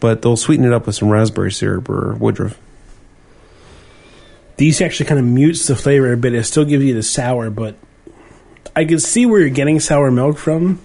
[0.00, 2.58] But they'll sweeten it up with some raspberry syrup or Woodruff.
[4.56, 6.34] The yeast actually kind of mutes the flavor a bit.
[6.34, 7.76] It still gives you the sour, but
[8.74, 10.80] I can see where you're getting sour milk from.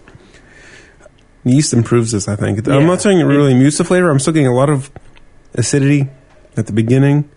[1.43, 2.67] Yeast improves this, I think.
[2.67, 2.75] Yeah.
[2.75, 4.11] I'm not saying it really mutes the flavor.
[4.11, 4.91] I'm still getting a lot of
[5.55, 6.07] acidity
[6.55, 7.29] at the beginning,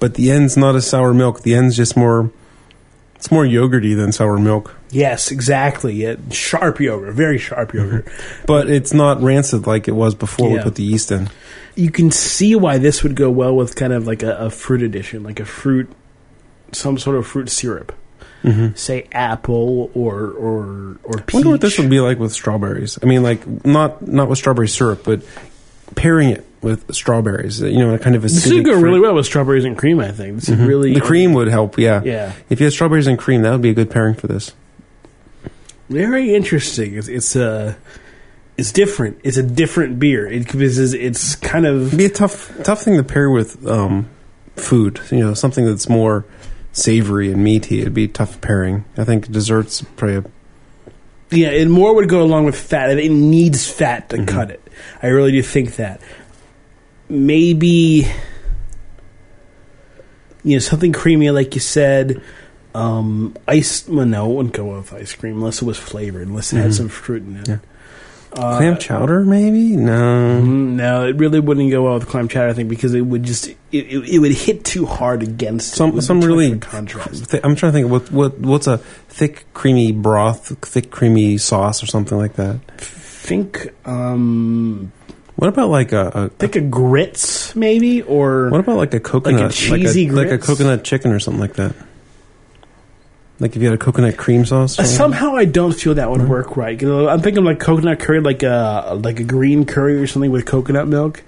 [0.00, 1.42] but the end's not a sour milk.
[1.42, 2.30] The end's just more.
[3.26, 5.94] It's more yogurty than sour milk, Yes, exactly.
[5.94, 7.78] Yeah, sharp yogurt, very sharp mm-hmm.
[7.78, 8.08] yogurt.
[8.46, 11.28] but it's not rancid like it was before we put the yeast in.
[11.74, 14.80] You can see why this would go well with kind of like a, a fruit
[14.80, 15.90] addition, like a fruit,
[16.70, 17.92] some sort of fruit syrup.
[18.44, 18.76] Mm-hmm.
[18.76, 21.34] Say apple or or or I peach.
[21.34, 22.96] wonder what this would be like with strawberries.
[23.02, 25.22] I mean, like not not with strawberry syrup, but
[25.96, 27.60] pairing it with strawberries.
[27.60, 28.28] You know, a kind of a.
[28.28, 28.82] This would go fruit.
[28.82, 30.00] really well with strawberries and cream.
[30.00, 31.78] I think this is really The cream would help.
[31.78, 32.02] Yeah.
[32.04, 34.52] Yeah, If you had strawberries and cream, that would be a good pairing for this.
[35.88, 36.96] very interesting.
[36.96, 37.74] It's it's uh,
[38.56, 39.20] it's different.
[39.24, 40.26] It's a different beer.
[40.26, 44.08] It, it's, it's kind of It'd be a tough, tough thing to pair with um,
[44.56, 45.00] food.
[45.10, 46.24] You know, something that's more
[46.72, 47.80] savory and meaty.
[47.80, 48.84] It'd be a tough pairing.
[48.96, 50.16] I think desserts probably.
[50.16, 50.24] A,
[51.30, 52.98] Yeah, and more would go along with fat.
[52.98, 54.62] It needs fat to cut it.
[55.02, 56.00] I really do think that.
[57.08, 58.06] Maybe,
[60.42, 62.20] you know, something creamy, like you said.
[62.74, 63.88] Um, ice.
[63.88, 66.70] Well, no, it wouldn't go with ice cream unless it was flavored, unless it had
[66.72, 66.74] Mhm.
[66.76, 67.48] some fruit in it.
[67.48, 67.56] Yeah.
[68.32, 69.76] Uh, clam chowder, maybe?
[69.76, 70.42] No.
[70.44, 72.50] mm, No, it really wouldn't go well with clam chowder.
[72.50, 75.98] I think because it would just it, it, it would hit too hard against Some
[76.02, 76.58] some be too much really.
[76.58, 77.30] contrast.
[77.30, 77.90] Th- I'm trying to think.
[77.90, 78.76] What what what's a
[79.08, 82.58] thick creamy broth, thick creamy sauce, or something like that?
[82.76, 84.92] Think um,
[85.36, 89.52] What about like a, a think of grits maybe or what about like a coconut,
[89.52, 91.76] cheesy like a, like a coconut chicken or something like that?
[93.38, 94.78] Like if you had a coconut cream sauce.
[94.78, 94.84] Uh.
[94.84, 96.80] Somehow I don't feel that would work right.
[96.80, 100.30] You know, I'm thinking like coconut curry, like a like a green curry or something
[100.30, 101.22] with coconut milk.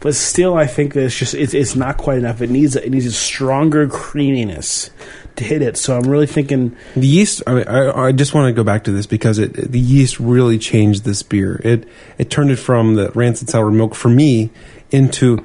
[0.00, 2.40] But still, I think that it's just it's, it's not quite enough.
[2.40, 4.90] It needs it needs a stronger creaminess
[5.36, 5.76] to hit it.
[5.76, 7.42] So I'm really thinking The yeast.
[7.46, 10.18] I, mean, I, I just want to go back to this because it the yeast
[10.18, 11.60] really changed this beer.
[11.62, 14.50] It it turned it from the rancid sour milk for me
[14.90, 15.44] into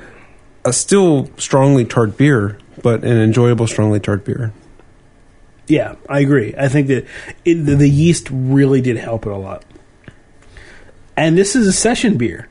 [0.64, 4.54] a still strongly tart beer, but an enjoyable strongly tart beer.
[5.68, 6.54] Yeah, I agree.
[6.58, 7.08] I think that
[7.44, 9.66] it, the, yeast really did help it a lot.
[11.18, 12.48] And this is a session beer.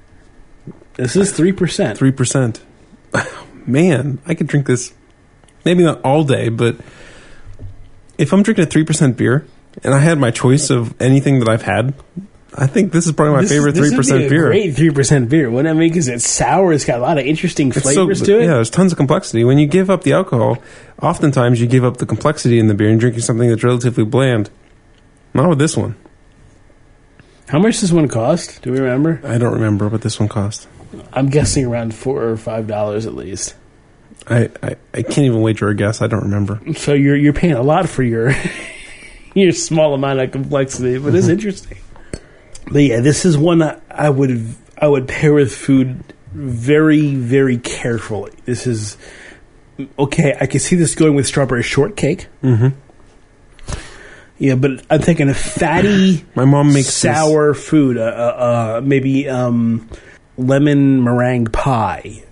[0.94, 1.98] This is three percent.
[1.98, 2.62] Three percent.
[3.66, 4.92] Man, I could drink this.
[5.64, 6.76] Maybe not all day, but
[8.18, 9.46] if I'm drinking a three percent beer
[9.82, 11.94] and I had my choice of anything that I've had,
[12.56, 14.46] I think this is probably my favorite three percent beer.
[14.46, 15.50] Great three percent beer.
[15.50, 16.72] What I mean, because it's sour.
[16.72, 18.42] It's got a lot of interesting flavors so, to it.
[18.42, 19.42] Yeah, there's tons of complexity.
[19.42, 20.58] When you give up the alcohol,
[21.02, 24.50] oftentimes you give up the complexity in the beer and drinking something that's relatively bland.
[25.32, 25.96] Not with this one.
[27.48, 28.62] How much does this one cost?
[28.62, 29.20] Do we remember?
[29.24, 30.68] I don't remember what this one cost.
[31.12, 33.56] I'm guessing around four or five dollars at least.
[34.26, 36.00] I, I, I can't even wager a guess.
[36.00, 36.60] I don't remember.
[36.74, 38.32] So you're you're paying a lot for your
[39.34, 41.32] your small amount of complexity, but it's mm-hmm.
[41.32, 41.78] interesting.
[42.70, 47.58] But yeah, this is one I, I would I would pair with food very very
[47.58, 48.32] carefully.
[48.44, 48.96] This is
[49.98, 50.36] okay.
[50.40, 52.28] I can see this going with strawberry shortcake.
[52.40, 52.68] hmm
[54.38, 56.24] Yeah, but I'm thinking a fatty.
[56.34, 59.88] My mom makes this- sour food, uh, uh, uh, maybe um,
[60.36, 62.22] lemon meringue pie.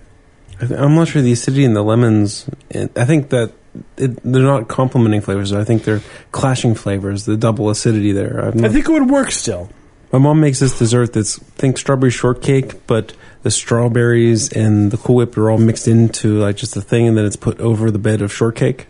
[0.61, 2.49] I th- I'm not sure the acidity in the lemons.
[2.73, 3.53] I think that
[3.97, 5.51] it, they're not complementing flavors.
[5.53, 7.25] I think they're clashing flavors.
[7.25, 8.45] The double acidity there.
[8.45, 9.69] I think it would work still.
[10.13, 15.15] My mom makes this dessert that's think strawberry shortcake, but the strawberries and the Cool
[15.17, 17.99] Whip are all mixed into like just a thing, and then it's put over the
[17.99, 18.85] bed of shortcake.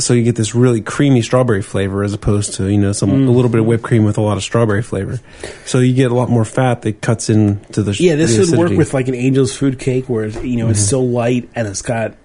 [0.00, 3.28] So you get this really creamy strawberry flavor as opposed to you know some Mm.
[3.28, 5.20] a little bit of whipped cream with a lot of strawberry flavor.
[5.66, 8.70] So you get a lot more fat that cuts into the Yeah, this the would
[8.70, 11.68] work with like an angel's food cake, where it's, you know it's still light and
[11.68, 12.16] it's got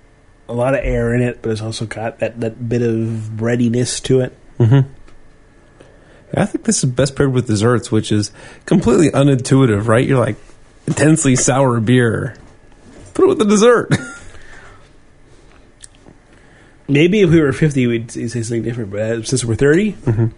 [0.50, 4.00] a lot of air in it, but it's also got that, that bit of breadiness
[4.02, 4.36] to it.
[4.58, 4.80] hmm
[6.36, 8.32] I think this is best paired with desserts, which is
[8.66, 10.06] completely unintuitive, right?
[10.08, 10.36] You're like
[10.88, 12.36] intensely sour beer.
[13.14, 13.92] Put it with the dessert.
[16.88, 18.92] Maybe if we were fifty, we'd say something different.
[18.92, 20.32] But uh, since we're 30 Mhm.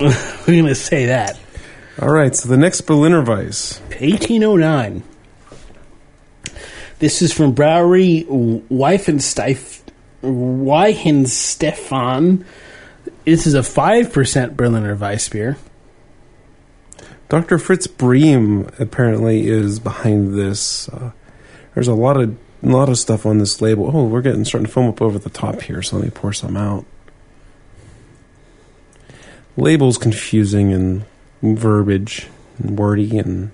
[0.00, 1.38] we're going to say that
[2.02, 3.80] All right, so the next Berliner Weiss.
[3.92, 5.04] eighteen oh nine.
[6.98, 9.82] This is from Brewery Weifensteif,
[10.22, 12.44] Weihenstephan.
[13.24, 15.56] This is a five percent Berliner Weiss beer.
[17.28, 17.58] Dr.
[17.58, 20.88] Fritz Briem apparently is behind this.
[20.90, 21.12] Uh,
[21.74, 23.90] there's a lot of a lot of stuff on this label.
[23.94, 26.32] Oh, we're getting starting to foam up over the top here, so let me pour
[26.32, 26.84] some out.
[29.56, 31.04] Label's confusing and
[31.42, 33.52] verbiage and wordy and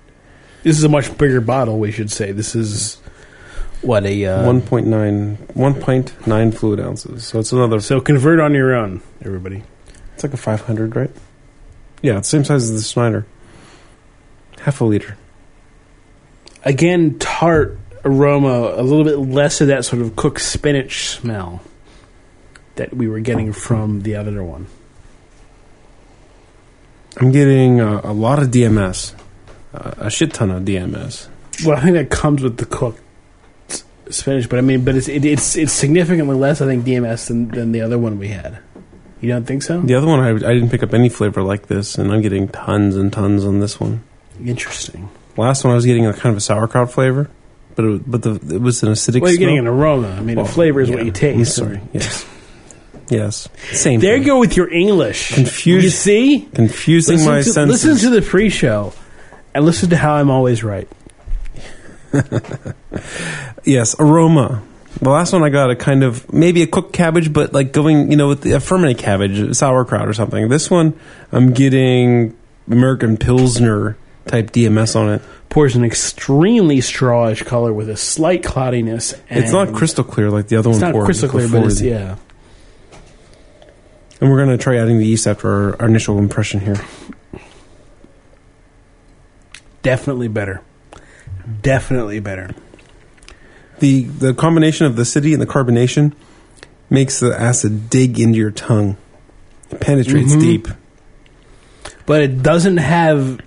[0.63, 2.31] This is a much bigger bottle, we should say.
[2.31, 3.00] This is
[3.81, 7.25] what a uh, 1.9 1.9 fluid ounces.
[7.25, 9.63] So it's another So convert on your own, everybody.
[10.13, 11.11] It's like a 500, right?
[12.01, 13.25] Yeah, it's the same size as the Schneider.
[14.59, 15.17] Half a liter.
[16.63, 21.61] Again, tart aroma, a little bit less of that sort of cooked spinach smell
[22.75, 24.67] that we were getting from the other one.
[27.17, 29.13] I'm getting a, a lot of DMS,
[29.73, 31.27] uh, a shit ton of DMS.
[31.65, 33.01] Well, I think that comes with the cooked
[34.09, 37.49] spinach, but I mean, but it's it, it's it's significantly less, I think, DMS than
[37.49, 38.59] than the other one we had.
[39.21, 39.79] You don't think so?
[39.81, 42.47] The other one, I, I didn't pick up any flavor like this, and I'm getting
[42.47, 44.03] tons and tons on this one.
[44.43, 45.09] Interesting.
[45.37, 47.29] Last one, I was getting a kind of a sauerkraut flavor.
[47.75, 49.21] but it, but the it was an acidic.
[49.21, 50.09] Well, you're getting an aroma.
[50.09, 51.59] I mean, Well, a flavor is what you taste.
[51.59, 51.81] I'm sorry.
[51.93, 52.25] Yes.
[53.09, 53.49] Yes.
[53.73, 53.99] Same.
[53.99, 54.21] There thing.
[54.21, 55.33] you go with your English.
[55.35, 56.47] Confused- You see?
[56.53, 57.83] Confusing Listen my to, senses.
[57.85, 58.93] listen to the pre-show
[59.53, 60.87] and listen to how I'm always right.
[63.63, 64.63] Yes, aroma.
[65.01, 68.09] The last one I got a kind of maybe a cooked cabbage, but like going,
[68.11, 70.49] you know, with the, a fermented cabbage, sauerkraut or something.
[70.49, 70.99] This one,
[71.31, 72.35] I'm getting
[72.69, 75.21] American Pilsner type DMS on it.
[75.49, 79.13] Pours an extremely strawish color with a slight cloudiness.
[79.29, 80.89] And it's not crystal clear like the other It's one.
[80.89, 82.15] not poured crystal clear, but it's yeah.
[84.19, 86.77] And we're gonna try adding the yeast after our, our initial impression here.
[89.83, 90.61] Definitely better.
[91.61, 92.51] Definitely better.
[93.79, 96.13] The the combination of the city and the carbonation
[96.89, 98.97] makes the acid dig into your tongue.
[99.71, 100.39] It penetrates Mhm.
[100.41, 100.67] deep.
[102.05, 103.39] But it doesn't have,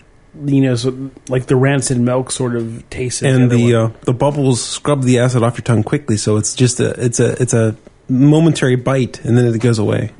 [0.46, 3.22] you know, so, like the rancid milk sort of taste.
[3.22, 3.74] of and the one.
[3.74, 7.20] uh, the bubbles scrub the acid off your tongue quickly, so it's just a it's
[7.20, 7.76] a it's a
[8.08, 10.10] momentary bite, and then it goes away.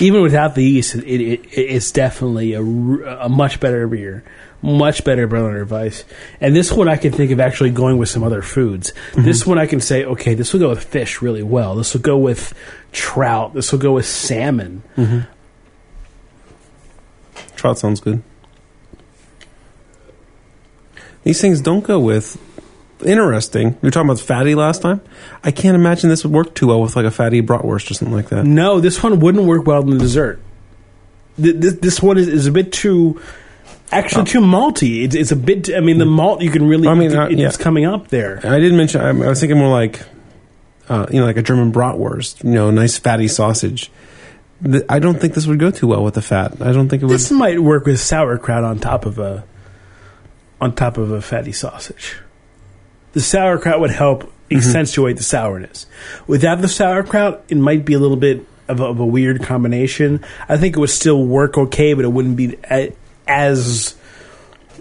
[0.00, 4.24] Even without the yeast, it, it, it it's definitely a, a much better beer,
[4.62, 6.04] much better Berliner advice.
[6.40, 8.92] And this one I can think of actually going with some other foods.
[9.12, 9.24] Mm-hmm.
[9.24, 11.76] This one I can say, okay, this will go with fish really well.
[11.76, 12.54] This will go with
[12.92, 13.54] trout.
[13.54, 14.82] This will go with salmon.
[14.96, 15.20] Mm-hmm.
[17.56, 18.22] Trout sounds good.
[21.22, 22.38] These things don't go with.
[23.04, 23.70] Interesting.
[23.80, 25.00] We were talking about fatty last time.
[25.42, 28.14] I can't imagine this would work too well with like a fatty bratwurst or something
[28.14, 28.44] like that.
[28.44, 30.40] No, this one wouldn't work well in the dessert.
[31.40, 33.20] Th- This, this one is, is a bit too.
[33.92, 35.04] Actually, too malty.
[35.04, 35.72] It's, it's a bit.
[35.74, 36.88] I mean, the malt you can really.
[36.88, 37.50] I mean, uh, it's yeah.
[37.52, 38.40] coming up there.
[38.42, 39.00] I didn't mention.
[39.00, 40.00] I, I was thinking more like,
[40.88, 42.42] uh, you know, like a German bratwurst.
[42.42, 43.90] You know, nice fatty sausage.
[44.88, 46.62] I don't think this would go too well with the fat.
[46.62, 47.14] I don't think it would.
[47.14, 49.44] This might work with sauerkraut on top of a
[50.60, 52.16] on top of a fatty sausage.
[53.14, 54.56] The sauerkraut would help mm-hmm.
[54.56, 55.86] accentuate the sourness.
[56.26, 60.24] Without the sauerkraut, it might be a little bit of a, of a weird combination.
[60.48, 62.94] I think it would still work okay, but it wouldn't be a,
[63.26, 63.94] as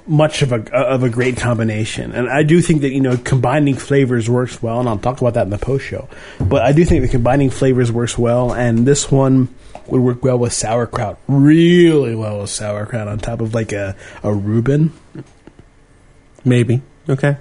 [0.06, 2.12] much of a of a great combination.
[2.12, 5.36] And I do think that you know combining flavors works well, and I'll talk about
[5.36, 6.10] that in the post show.
[6.40, 9.54] But I do think that combining flavors works well, and this one
[9.88, 14.34] would work well with sauerkraut, really well with sauerkraut on top of like a a
[14.34, 14.92] Reuben.
[16.46, 16.82] Maybe.
[17.08, 17.38] Okay.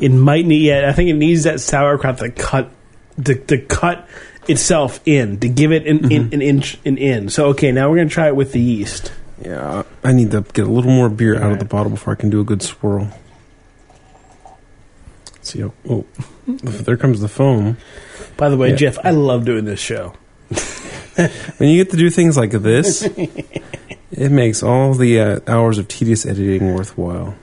[0.00, 0.62] It might need.
[0.62, 2.70] Yeah, I think it needs that sauerkraut to cut
[3.24, 4.08] to, to cut
[4.48, 7.28] itself in to give it an, in, an inch an in.
[7.28, 9.12] So okay, now we're gonna try it with the yeast.
[9.44, 12.16] Yeah, I need to get a little more beer out of the bottle before I
[12.16, 13.08] can do a good swirl.
[15.32, 16.04] Let's see, oh, oh,
[16.46, 17.78] there comes the foam.
[18.36, 18.76] By the way, Yeah.
[18.76, 20.14] Jeff, I love doing this show.
[21.58, 23.02] When you get to do things like this,
[24.10, 27.34] it makes all the uh, hours of tedious editing worthwhile.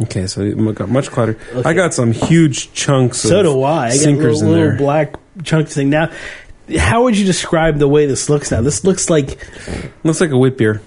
[0.00, 1.38] Okay, so it got much clouder.
[1.64, 3.18] I got some huge chunks.
[3.18, 3.86] So of do I.
[3.86, 5.88] I got sinkers little, in little black chunks thing.
[5.90, 6.10] Now,
[6.76, 8.60] how would you describe the way this looks now?
[8.60, 9.38] This looks like
[10.02, 10.82] Looks like a wheat beer,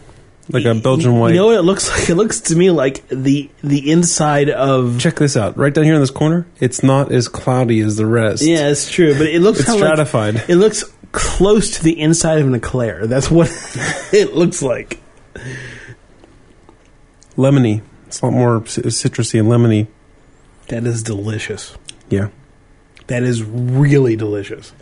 [0.50, 1.30] like a Belgian white.
[1.30, 2.10] You know what it looks like?
[2.10, 5.00] It looks to me like the the inside of.
[5.00, 5.56] Check this out.
[5.58, 8.44] Right down here in this corner, it's not as cloudy as the rest.
[8.44, 10.50] Yeah, it's true, but it looks It's kinda like- stratified.
[10.50, 13.08] it looks close to the inside of an eclair.
[13.08, 13.48] That's what
[14.12, 15.00] it looks like.
[17.38, 17.82] lemony.
[18.08, 19.88] It's a lot more citrusy and lemony.
[20.70, 21.78] That is delicious.
[22.10, 22.30] Yeah.
[23.08, 24.74] That is really delicious.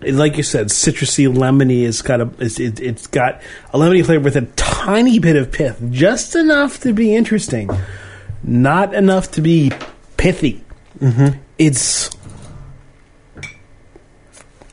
[0.00, 1.86] Like you said, citrusy, lemony.
[1.86, 2.30] It's got a.
[2.38, 6.80] It's, it, it's got a lemony flavor with a tiny bit of pith, just enough
[6.80, 7.68] to be interesting,
[8.44, 9.72] not enough to be
[10.16, 10.64] pithy.
[11.00, 11.38] Mm-hmm.
[11.58, 12.10] It's.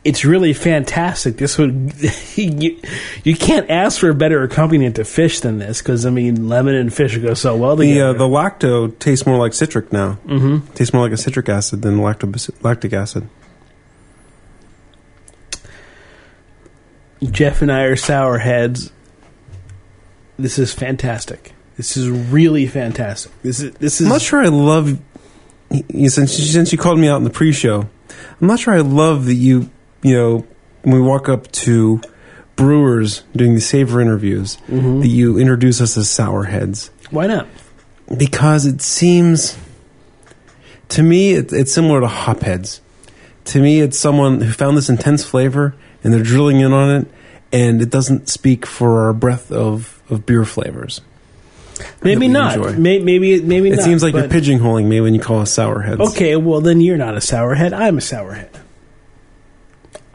[0.06, 1.38] It's really fantastic.
[1.38, 1.94] This would
[2.36, 2.80] you,
[3.24, 6.76] you can't ask for a better accompaniment to fish than this because I mean lemon
[6.76, 8.10] and fish go so well The together.
[8.10, 10.20] uh, the lacto tastes more like citric now.
[10.28, 10.72] Mm-hmm.
[10.74, 13.28] Tastes more like a citric acid than lacto- lactic acid.
[17.32, 18.92] Jeff and I are sour heads.
[20.38, 21.54] This is fantastic.
[21.78, 23.32] This is really fantastic.
[23.42, 25.00] This is this is I'm not sure I love
[25.90, 27.90] you since since you called me out in the pre-show.
[28.40, 29.70] I'm not sure I love that you
[30.06, 30.46] you know
[30.84, 32.00] when we walk up to
[32.56, 35.02] brewers doing the savor interviews mm-hmm.
[35.02, 37.48] that you introduce us as sour heads why not?
[38.18, 39.58] because it seems
[40.90, 42.82] to me it, it's similar to hopheads.
[43.46, 47.08] To me, it's someone who found this intense flavor and they're drilling in on it,
[47.52, 51.02] and it doesn't speak for our breadth of, of beer flavors.
[52.02, 52.56] Maybe not.
[52.56, 52.74] enjoy.
[52.74, 53.86] May, maybe maybe It not.
[53.86, 56.00] seems like you're pigeonholing me when you call us sour heads.
[56.00, 57.74] Okay, well then you're not a sour head.
[57.74, 58.50] I'm a sour head.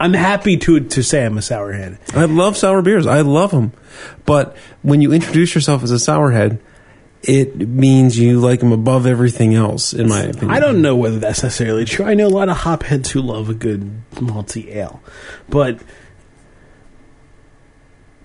[0.01, 1.99] I'm happy to to say I'm a sour head.
[2.15, 3.05] I love sour beers.
[3.05, 3.71] I love them.
[4.25, 6.59] But when you introduce yourself as a sour head,
[7.21, 9.93] it means you like them above everything else.
[9.93, 12.03] In my opinion, I don't know whether that's necessarily true.
[12.03, 15.03] I know a lot of hopheads who love a good malty ale,
[15.47, 15.79] but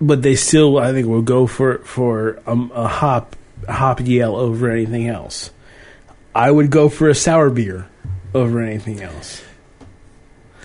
[0.00, 3.36] but they still, I think, will go for for um, a hop
[3.68, 5.50] hop ale over anything else.
[6.34, 7.86] I would go for a sour beer
[8.34, 9.42] over anything else.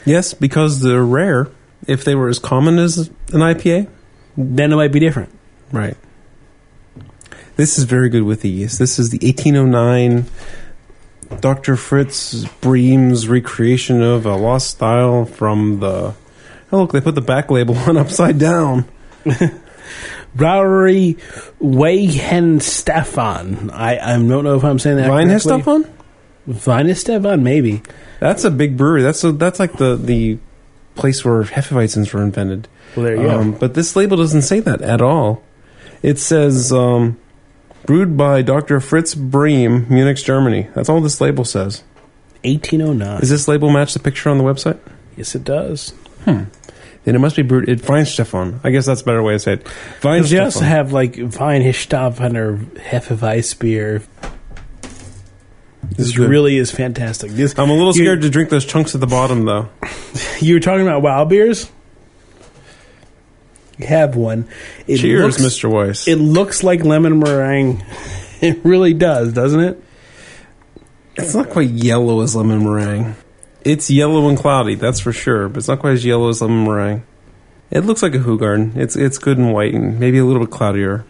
[0.06, 1.50] Yes, because they're rare.
[1.88, 3.88] If they were as common as an IPA,
[4.38, 5.30] Then it might be different.
[5.72, 5.98] right.
[7.58, 8.78] This is very good with these.
[8.80, 10.26] This is the 1809
[11.42, 11.76] Dr.
[11.76, 16.16] Fritz Briem's recreation of a lost style from the.
[16.72, 18.86] Oh, look, they put the back label on upside down.
[20.36, 21.18] Brauerei
[21.62, 23.70] Weihenstephan.
[23.74, 25.40] I, I don't know if I'm saying that has correctly.
[25.40, 25.86] stuff on?
[26.48, 27.82] Weihenstephan, maybe.
[28.20, 29.02] That's a big brewery.
[29.04, 30.38] That's a, that's like the, the
[30.96, 32.68] place where Hefeweizens were invented.
[32.96, 33.60] Well, there you Um, go.
[33.60, 35.44] but this label doesn't say that at all.
[36.04, 37.18] It says um,
[37.86, 38.80] brewed by Dr.
[38.80, 40.68] Fritz Briem, Munich, Germany.
[40.74, 41.84] That's all this label says.
[42.44, 43.20] 1809.
[43.20, 44.80] Does this label match the picture on the website?
[45.16, 45.92] yes, it does.
[46.26, 46.44] Hmm.
[47.04, 47.68] Then it must be brewed.
[47.70, 48.60] It Weihenstephan.
[48.64, 49.64] I guess that's a better way to say it.
[50.02, 54.08] Because you also have like Weihenstephan or Hefeweißbier, This
[55.92, 57.32] This is really is fantastic.
[57.32, 59.70] This, I'm a little you- scared to drink those chunks at the bottom, though.
[60.40, 61.70] You were talking about wild beers.
[63.78, 64.48] You have one.
[64.88, 65.72] It Cheers, looks, Mr.
[65.72, 66.08] Weiss.
[66.08, 67.84] It looks like lemon meringue.
[68.42, 69.84] It really does, doesn't it?
[71.16, 73.16] it's not quite yellow as lemon meringue.
[73.64, 76.64] It's yellow and cloudy, that's for sure, but it's not quite as yellow as lemon
[76.66, 77.04] meringue.
[77.70, 78.76] It looks like a Hoegaarden.
[78.78, 81.06] It's it's good and white and maybe a little bit cloudier.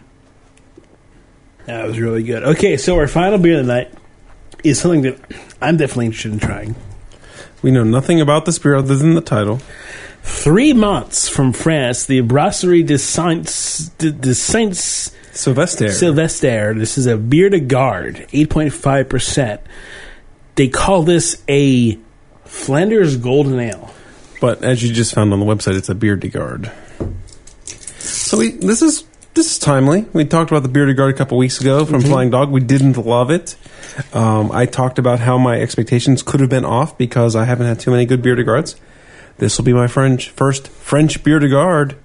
[1.64, 2.42] That was really good.
[2.42, 3.94] Okay, so our final beer of the night
[4.64, 5.18] is something that
[5.60, 6.74] I'm definitely interested in trying.
[7.62, 9.60] We know nothing about this beer other than the title.
[10.22, 15.90] Three Monts from France, the Brasserie de Saints de, Saints Sylvester.
[15.90, 16.74] Sylvester.
[16.74, 19.60] This is a beer de garde, eight point five percent.
[20.54, 21.98] They call this a
[22.44, 23.92] Flanders Golden Ale.
[24.40, 26.70] but as you just found on the website, it's a beer de garde.
[27.98, 29.04] So we, this is
[29.34, 30.06] this is timely.
[30.12, 32.50] We talked about the bière de garde a couple weeks ago from Flying Dog.
[32.50, 33.56] We didn't love it.
[34.12, 37.80] Um, I talked about how my expectations could have been off because I haven't had
[37.80, 38.74] too many good bières de garde.
[39.38, 41.96] This will be my French first French bière de garde.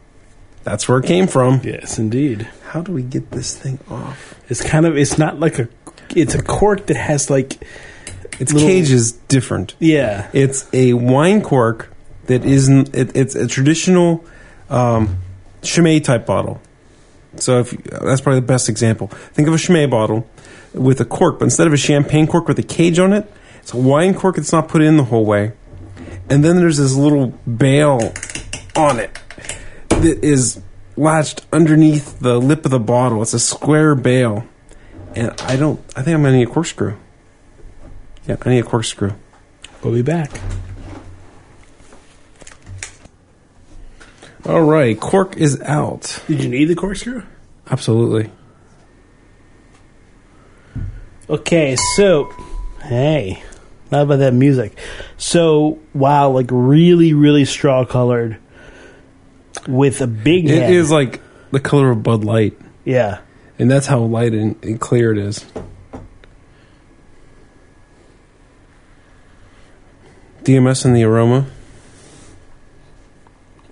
[0.63, 1.61] That's where it came from.
[1.63, 2.43] Yes, indeed.
[2.69, 4.35] How do we get this thing off?
[4.49, 5.67] It's kind of it's not like a
[6.15, 7.57] it's a cork that has like
[8.39, 9.75] Its Little- cage is different.
[9.79, 11.93] yeah It's a wine cork
[12.27, 12.93] that isn't.
[12.95, 14.25] It, it's a traditional
[14.69, 15.19] um,
[15.61, 16.61] Chimay type bottle.
[17.41, 19.07] So if that's probably the best example.
[19.07, 20.27] Think of a Chimay bottle
[20.73, 23.73] with a cork, but instead of a champagne cork with a cage on it, it's
[23.73, 25.53] a wine cork that's not put in the whole way.
[26.29, 28.13] And then there's this little bail
[28.75, 29.17] on it
[29.89, 30.61] that is
[30.95, 33.21] latched underneath the lip of the bottle.
[33.21, 34.45] It's a square bail,
[35.15, 35.79] and I don't.
[35.95, 36.95] I think I'm gonna need a corkscrew.
[38.27, 39.13] Yeah, I need a corkscrew.
[39.83, 40.31] we'll be back.
[44.47, 46.23] All right, cork is out.
[46.27, 47.23] Did you need the corkscrew?
[47.69, 48.31] Absolutely.
[51.29, 52.31] Okay, so
[52.83, 53.43] hey,
[53.91, 54.77] not about that music.
[55.17, 58.37] So wow, like really, really straw colored
[59.67, 60.71] with a big It head.
[60.71, 61.19] is like
[61.51, 63.19] the color of Bud Light, yeah.
[63.59, 65.45] and that's how light and, and clear it is.
[70.43, 71.47] DMS and the aroma.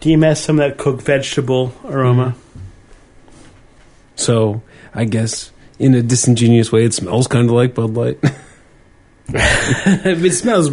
[0.06, 2.36] DMS some of that cooked vegetable aroma.
[2.38, 2.60] Mm-hmm.
[4.16, 4.62] So
[4.94, 8.20] I guess in a disingenuous way, it smells kind of like Bud Light.
[9.30, 10.70] it smells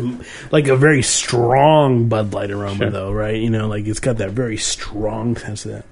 [0.53, 2.91] like a very strong Bud Light aroma, Sure.
[2.91, 3.37] though, right?
[3.41, 5.85] You know, like it's got that very strong sense of that.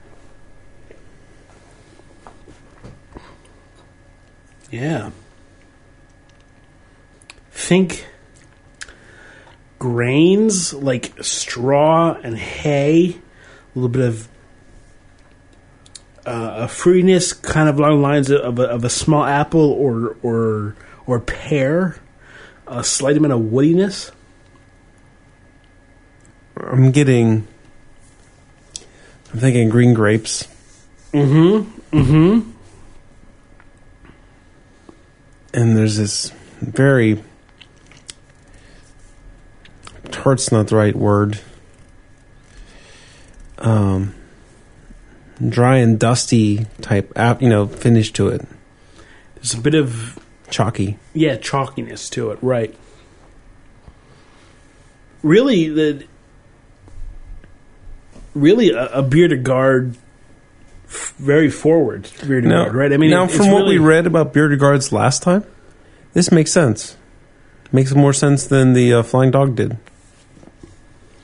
[4.71, 5.11] Yeah.
[7.53, 8.07] Think
[9.79, 13.17] grains like straw and hay,
[13.75, 14.29] a little bit of
[16.27, 20.17] uh, a fruitiness, kind of along the lines of a, of a small apple or
[20.23, 21.97] or or pear,
[22.67, 24.11] a slight amount of woodiness.
[26.57, 27.47] I'm getting.
[29.33, 30.47] I'm thinking green grapes.
[31.13, 31.97] Mm-hmm.
[31.97, 32.51] Mm-hmm.
[35.53, 37.23] and there's this very
[40.11, 41.41] tart's not the right word
[43.61, 44.15] um
[45.49, 48.47] dry and dusty type you know finish to it
[49.37, 50.19] There's a bit of
[50.51, 52.75] chalky yeah chalkiness to it, right?
[55.23, 56.05] Really, the
[58.35, 59.97] really a, a bière de garde
[60.87, 62.93] f- very forward beer Now, guard, right?
[62.93, 65.45] I mean, now it- from what we read about bières de garde last time,
[66.15, 66.97] this makes sense.
[67.73, 69.77] Makes more sense than the uh, flying dog did.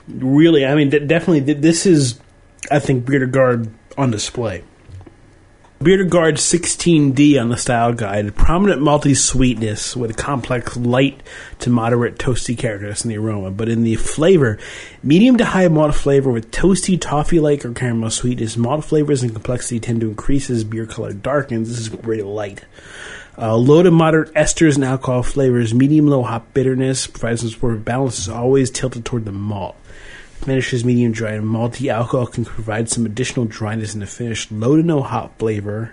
[0.08, 2.20] really, I mean, de- definitely, th- this is,
[2.70, 4.64] I think, Bière de Garde on display.
[5.78, 11.22] Bière de Garde 16D on the style guide, prominent malty sweetness with a complex light
[11.58, 14.58] to moderate toasty characters in the aroma, but in the flavor,
[15.02, 18.56] medium to high malt flavor with toasty toffee-like or caramel sweetness.
[18.56, 21.68] Malt flavors and complexity tend to increase as beer color darkens.
[21.68, 22.64] This is very light.
[23.38, 27.84] Uh, low to moderate esters and alcohol flavors, medium low hop bitterness provides some support.
[27.84, 29.76] Balance is always tilted toward the malt.
[30.46, 31.88] Finish is medium dry and malty.
[31.90, 34.48] Alcohol can provide some additional dryness in the finish.
[34.52, 35.92] Low to no hop flavor,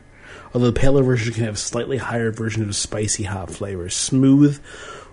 [0.53, 3.89] although the paler version can have a slightly higher version of spicy hop flavor.
[3.89, 4.61] Smooth,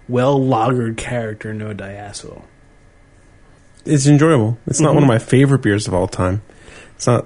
[0.06, 2.42] well lagered character, no diacetyl.
[3.86, 4.58] It's enjoyable.
[4.66, 4.94] It's not Mhm.
[4.96, 6.42] one of my favorite beers of all time.
[6.96, 7.24] It's not.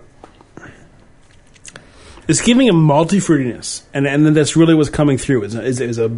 [2.28, 5.42] It's giving a malty fruitiness, and and that's really what's coming through.
[5.42, 6.12] Is is, is a,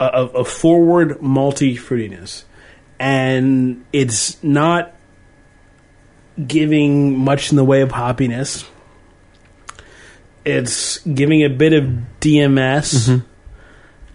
[0.00, 2.42] a a forward malty fruitiness,
[3.00, 4.94] and it's not
[6.46, 8.68] giving much in the way of hoppiness.
[10.44, 11.84] It's giving a bit of
[12.20, 13.22] DMS.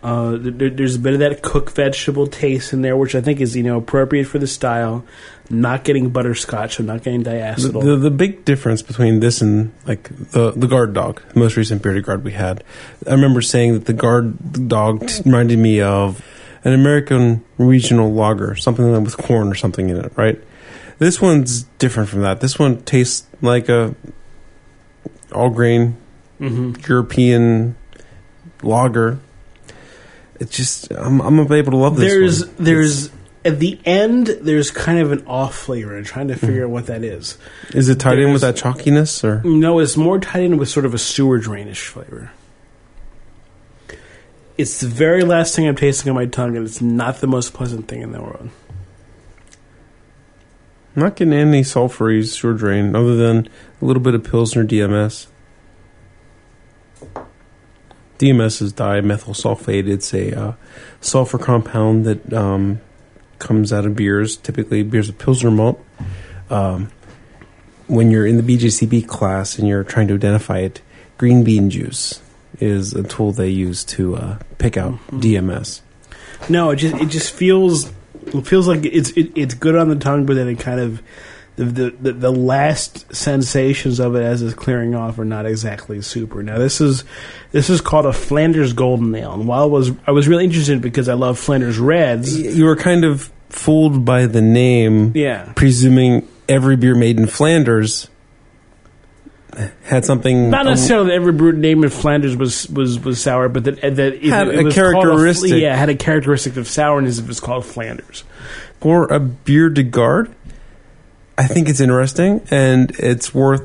[0.02, 3.42] Uh, there, there's a bit of that cooked vegetable taste in there, which I think
[3.42, 5.04] is you know appropriate for the style.
[5.50, 7.84] Not getting butterscotch, so not getting The, diacetyl.
[7.84, 11.82] the, the big difference between this and like the the Garde Dog, the most recent
[11.84, 12.64] bière de garde we had,
[13.08, 16.24] I remember saying that the Garde Dog t- reminded me of
[16.66, 20.41] an American regional lager, something with corn or something in it, right?
[20.97, 22.41] This one's different from that.
[22.41, 23.95] This one tastes like a
[25.32, 25.95] all grain
[26.39, 27.76] hmm European
[28.63, 29.20] lager.
[30.39, 32.11] It's just I'm I'm able to love this.
[32.11, 32.55] there's one.
[32.66, 33.09] there's
[33.45, 36.88] at the end there's kind of an off flavor and trying to figure out what
[36.88, 37.38] that is.
[37.74, 40.86] Is it tied in with that chalkiness or No, it's more tied in with sort
[40.86, 42.32] of a sewer drainish flavor.
[44.58, 47.53] It's the very last thing I'm tasting on my tongue, and it's not the most
[47.53, 48.49] pleasant thing in the world.
[50.95, 53.49] I'm not getting any sulfury sewer drain other than
[53.82, 55.28] a little bit of Pilsner DMS.
[58.18, 59.89] DMS is dimethyl sulfate.
[59.89, 60.53] It's a uh,
[61.01, 62.80] sulfur compound that um,
[63.39, 65.84] comes out of beers, typically beers of Pilsner malt.
[66.49, 66.91] Um,
[67.88, 70.82] when you're in the BJCP class and you're trying to identify it,
[71.18, 72.22] green bean juice
[72.60, 75.82] is a tool they use to uh, pick out DMS.
[76.49, 77.91] No, it just it just feels
[78.26, 81.01] it feels like it's it, it's good on the tongue, but then it kind of
[81.56, 86.01] the, the the the last sensations of it as it's clearing off are not exactly
[86.01, 86.43] super.
[86.43, 87.03] Now this is
[87.51, 90.82] this is called a Flanders Golden Ale, and while I was I was really interested
[90.82, 92.38] because I love Flanders Reds.
[92.38, 95.14] You were kind of fooled by the name.
[95.16, 98.10] Yeah, presuming every beer made in Flanders
[99.84, 103.64] had something not necessarily that every brew named in Flanders was was was sour, but
[103.66, 105.62] that that it, Had it a was called characteristic.
[105.62, 108.24] yeah, had a characteristic of sourness if it was called Flanders.
[108.82, 110.34] for a beer de garde.
[111.38, 113.64] I think it's interesting and it's worth.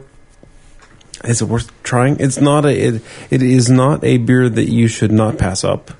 [1.25, 2.19] Is it worth trying?
[2.19, 2.71] It's not a.
[2.73, 5.91] It, it is not a beer that you should not pass up.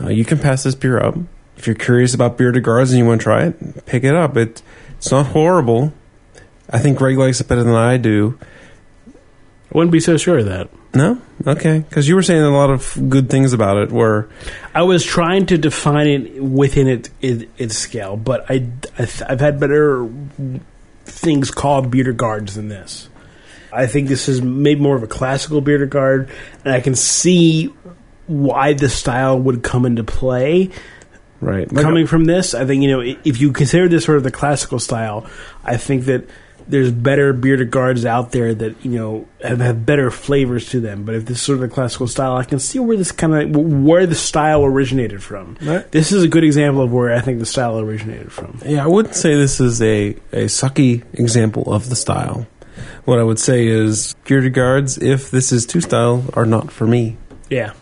[0.00, 1.16] Uh, you can pass this beer up
[1.56, 3.86] if you're curious about beer de gardes and you want to try it.
[3.86, 4.36] Pick it up.
[4.36, 4.62] It
[4.96, 5.92] it's not horrible.
[6.70, 8.38] I think Greg likes it better than I do.
[9.72, 10.70] I wouldn't be so sure of that.
[10.94, 13.92] No, okay, because you were saying a lot of good things about it.
[13.92, 14.28] Where
[14.74, 18.66] I was trying to define it within it, it its scale, but I,
[18.98, 20.08] I have had better
[21.04, 23.08] things called bières de garde than this.
[23.70, 26.30] I think this is maybe more of a classical bière de garde,
[26.64, 27.66] and I can see
[28.26, 30.70] why the style would come into play
[31.40, 32.54] right coming uh from this.
[32.54, 35.26] I think you know if you consider this sort of the classical style,
[35.64, 36.28] I think that
[36.68, 40.80] there's better bières de garde out there that you know have, have better flavors to
[40.80, 41.04] them.
[41.04, 43.34] But if this is sort of the classical style, I can see where this kind
[43.34, 45.56] of where the style originated from.
[45.60, 45.90] Right.
[45.90, 48.60] This is a good example of where I think the style originated from.
[48.64, 52.46] Yeah, I wouldn't say this is a, a sucky example of the style.
[53.04, 56.86] What I would say is Gear Guards, if this is two style, are not for
[56.86, 57.16] me.
[57.50, 57.72] Yeah,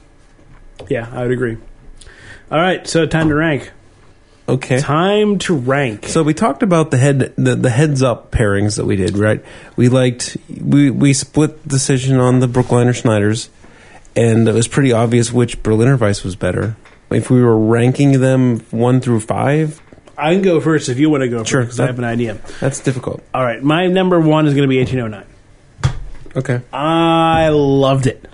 [0.89, 1.59] yeah, I would agree.
[2.51, 3.73] All right, so time to rank.
[4.49, 4.79] Okay.
[4.79, 6.07] Time to rank.
[6.07, 9.45] So we talked about the head the, the heads up pairings that we did, right?
[9.75, 13.49] We liked we we split decision on the Brooklyner Schneiders,
[14.15, 16.77] and it was pretty obvious which Berliner Weiss was better.
[17.11, 19.81] If we were ranking them one through five,
[20.17, 21.63] I can go first if you want to go Sure.
[21.63, 22.39] first because I have an idea.
[22.61, 23.23] that's difficult.
[23.35, 25.25] All right, my number one is going to be 1809.
[26.37, 26.61] Okay.
[26.73, 28.29] I loved it.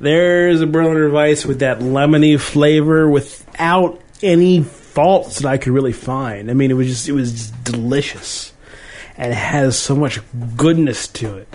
[0.00, 4.64] There's a Berliner Weiss with that lemony flavor without any
[4.94, 6.50] faults that I could really find.
[6.50, 8.52] I mean, it was just it was just delicious,
[9.16, 10.20] and it has so much
[10.56, 11.48] goodness to it.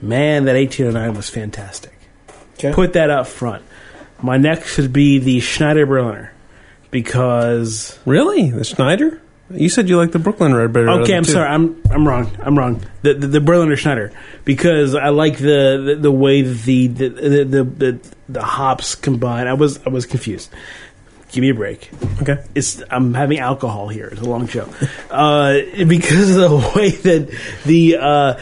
[0.00, 1.92] Man, that 1809 was fantastic.
[2.54, 2.72] Okay.
[2.72, 3.62] Put that up front.
[4.22, 6.32] My next should be the Schneider Berliner
[6.90, 8.50] because Really?
[8.50, 9.20] The Schneider?
[9.50, 10.88] You said you like the Brooklyn Red better.
[11.02, 11.48] Okay, I'm sorry.
[11.48, 12.30] I'm I'm wrong.
[12.42, 12.82] I'm wrong.
[13.02, 14.10] The the, the Berliner Schneider
[14.46, 18.00] because I like the the, the way the the, the the the
[18.30, 19.46] the hops combine.
[19.46, 20.50] I was I was confused.
[21.34, 21.90] Give me a break.
[22.22, 22.44] Okay.
[22.54, 24.06] It's I'm having alcohol here.
[24.06, 24.68] It's a long show
[25.10, 28.40] uh, because of the way that the uh,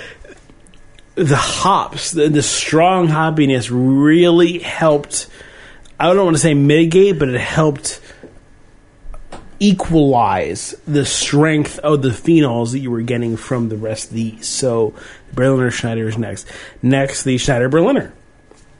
[1.14, 5.26] the hops, the, the strong hoppiness, really helped.
[5.98, 7.98] I don't want to say mitigate, but it helped
[9.58, 14.46] equalize the strength of the phenols that you were getting from the rest of these.
[14.46, 14.92] So,
[15.32, 16.46] Berliner Schneider is next.
[16.82, 18.12] Next, the Schneider Berliner.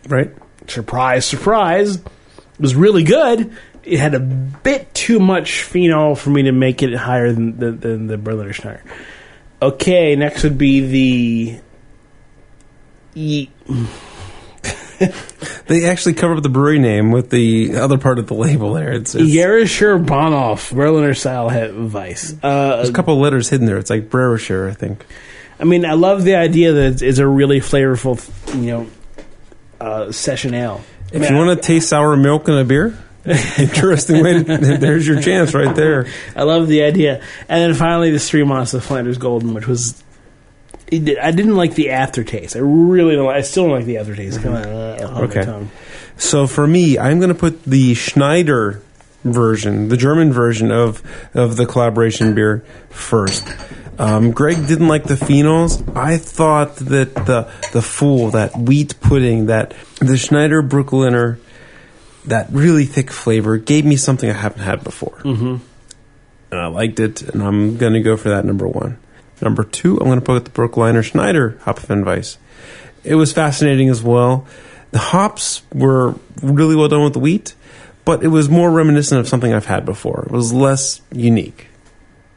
[0.07, 0.33] Right.
[0.67, 1.97] Surprise, surprise.
[1.97, 3.57] It was really good.
[3.85, 7.72] It had a bit too much phenol for me to make it higher than the,
[7.72, 8.83] than the Berliner Schneider.
[9.61, 10.80] Okay, next would be
[11.55, 11.61] the.
[13.14, 13.49] E-
[15.66, 18.93] They actually cover up the brewery name with the other part of the label there.
[18.93, 22.35] It's, it's Bayerischer Bahnhof Berliner style he- Weiss.
[22.43, 23.78] Uh, there's a couple of letters hidden there.
[23.78, 25.05] It's like Brerischer, I think.
[25.59, 28.18] I mean, I love the idea that it's, it's a really flavorful,
[28.55, 28.87] you know,
[29.80, 30.83] uh, session ale.
[31.12, 32.97] If you want to taste sour milk in a beer,
[33.59, 34.43] interesting way.
[34.43, 36.07] To, there's your chance right there.
[36.35, 37.23] I love the idea.
[37.49, 40.03] And then finally, the Stream Monster Flanders Golden, which was.
[40.87, 42.57] did- I didn't like the aftertaste.
[42.57, 43.27] I really don't.
[43.27, 44.43] like- I still don't like the aftertaste.
[44.43, 45.66] Come on, uh, Okay.
[46.16, 48.83] So for me, I'm going to put the Schneider
[49.25, 51.01] version, the German version of
[51.35, 53.47] of the collaboration beer first.
[53.99, 55.81] Um, Greg didn't like the phenols.
[55.97, 61.39] I thought that the the fool, that wheat pudding, that the Schneider Brooklyner,
[62.27, 65.57] that really thick flavor gave me something I haven't had before, mm-hmm.
[66.51, 67.23] and I liked it.
[67.23, 68.99] And I'm going to go for that number one.
[69.41, 72.37] Number two, I'm going to put the Brooklyner Schneider Hopfenweiss.
[73.03, 74.47] It was fascinating as well.
[74.93, 77.55] The hops were really well done with the wheat,
[78.05, 80.27] but it was more reminiscent of something I've had before.
[80.27, 81.66] It was less unique.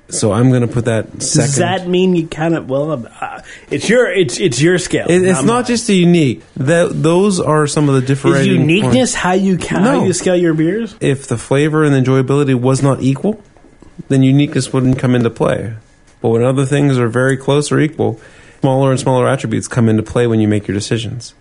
[0.09, 1.45] So I'm going to put that second.
[1.47, 2.91] Does that mean you kind of well?
[3.19, 3.41] Uh,
[3.71, 5.07] it's your it's it's your scale.
[5.09, 6.43] It- it's not not just the unique.
[6.57, 9.13] That those are some of the is differentiating uniqueness points.
[9.15, 10.95] how you ca- how you scale your beers.
[11.01, 13.41] If the flavor and the enjoyability was not equal,
[14.07, 15.73] then uniqueness wouldn't come into play.
[16.21, 18.19] But when other things are very close or equal,
[18.61, 21.33] smaller and smaller attributes come into play when you make your decisions.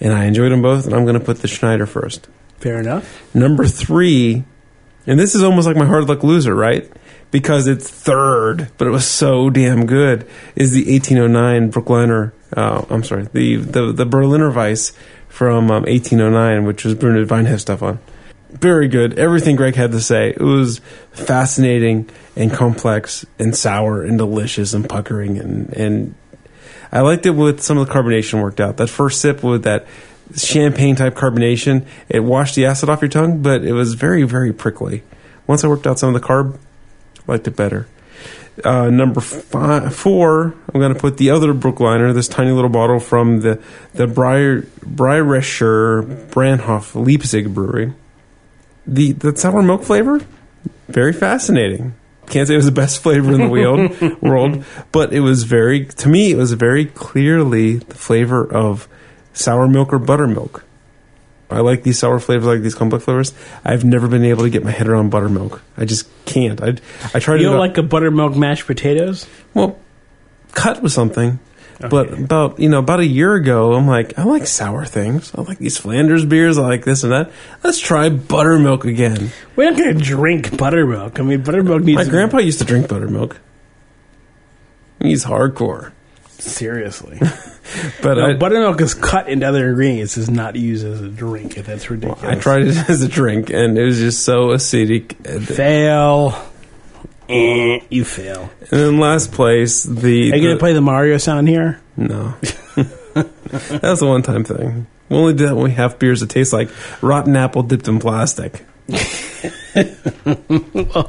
[0.00, 2.28] And I enjoyed them both, and I'm going to put the Schneider first.
[2.58, 3.34] Fair enough.
[3.34, 4.44] Number three,
[5.06, 6.88] and this is almost like my hard luck loser, right?
[7.30, 10.26] Because it's third, but it was so damn good.
[10.56, 12.32] Is the 1809 Brooklyner?
[12.56, 14.92] Uh, I'm sorry, the the the Berliner Weiss
[15.28, 17.98] from um, 1809, which was Bruno Weinheft stuff on.
[18.50, 19.18] Very good.
[19.18, 20.30] Everything Greg had to say.
[20.30, 20.80] It was
[21.12, 26.14] fascinating and complex and sour and delicious and puckering and and
[26.90, 28.78] I liked it with some of the carbonation worked out.
[28.78, 29.86] That first sip with that
[30.36, 34.52] champagne type carbonation, it washed the acid off your tongue, but it was very, very
[34.52, 35.02] prickly.
[35.46, 36.58] Once I worked out some of the carb,
[37.28, 37.86] liked it better.
[38.64, 42.98] Uh, number five, four, I'm going to put the other Brooklyner, this tiny little bottle
[42.98, 43.62] from the
[43.94, 47.92] the Breyer, Breyerischer Brandhof Leipzig Brewery.
[48.86, 50.20] The the sour milk flavor,
[50.88, 51.94] very fascinating.
[52.26, 55.86] Can't say it was the best flavor in the world, world, but it was very
[55.86, 56.32] to me.
[56.32, 58.88] It was very clearly the flavor of
[59.32, 60.64] sour milk or buttermilk.
[61.50, 63.32] I like these sour flavors, I like these complex flavors.
[63.64, 65.62] I've never been able to get my head around buttermilk.
[65.76, 66.62] I just can't.
[66.62, 66.74] I
[67.14, 69.26] I tried You don't about- like a buttermilk mashed potatoes?
[69.54, 69.78] well,
[70.52, 71.38] cut was something.
[71.80, 75.32] But about you know about a year ago, I'm like I like sour things.
[75.32, 76.58] I like these Flanders beers.
[76.58, 77.30] I like this and that.
[77.62, 79.30] Let's try buttermilk again.
[79.54, 81.20] We're not going to drink buttermilk.
[81.20, 81.96] I mean, buttermilk needs.
[81.96, 83.38] My grandpa used to drink buttermilk.
[85.00, 85.92] He's hardcore,
[86.38, 87.18] Seriously.
[88.02, 90.16] but No, I, buttermilk is cut into other ingredients.
[90.16, 91.54] Is not used as a drink.
[91.54, 92.22] That's ridiculous.
[92.22, 95.16] I tried it as a drink, and it was just so acidic.
[95.28, 96.34] And Fail.
[97.28, 98.50] Eh, you fail.
[98.60, 101.78] And then last place, the, Are you going to play the Mario sound here?
[101.96, 102.34] no,
[103.14, 104.86] that's a one-time thing.
[105.10, 106.70] We only do that when we have beers that taste like
[107.02, 108.64] rotten apple dipped in plastic.
[108.88, 108.98] Well,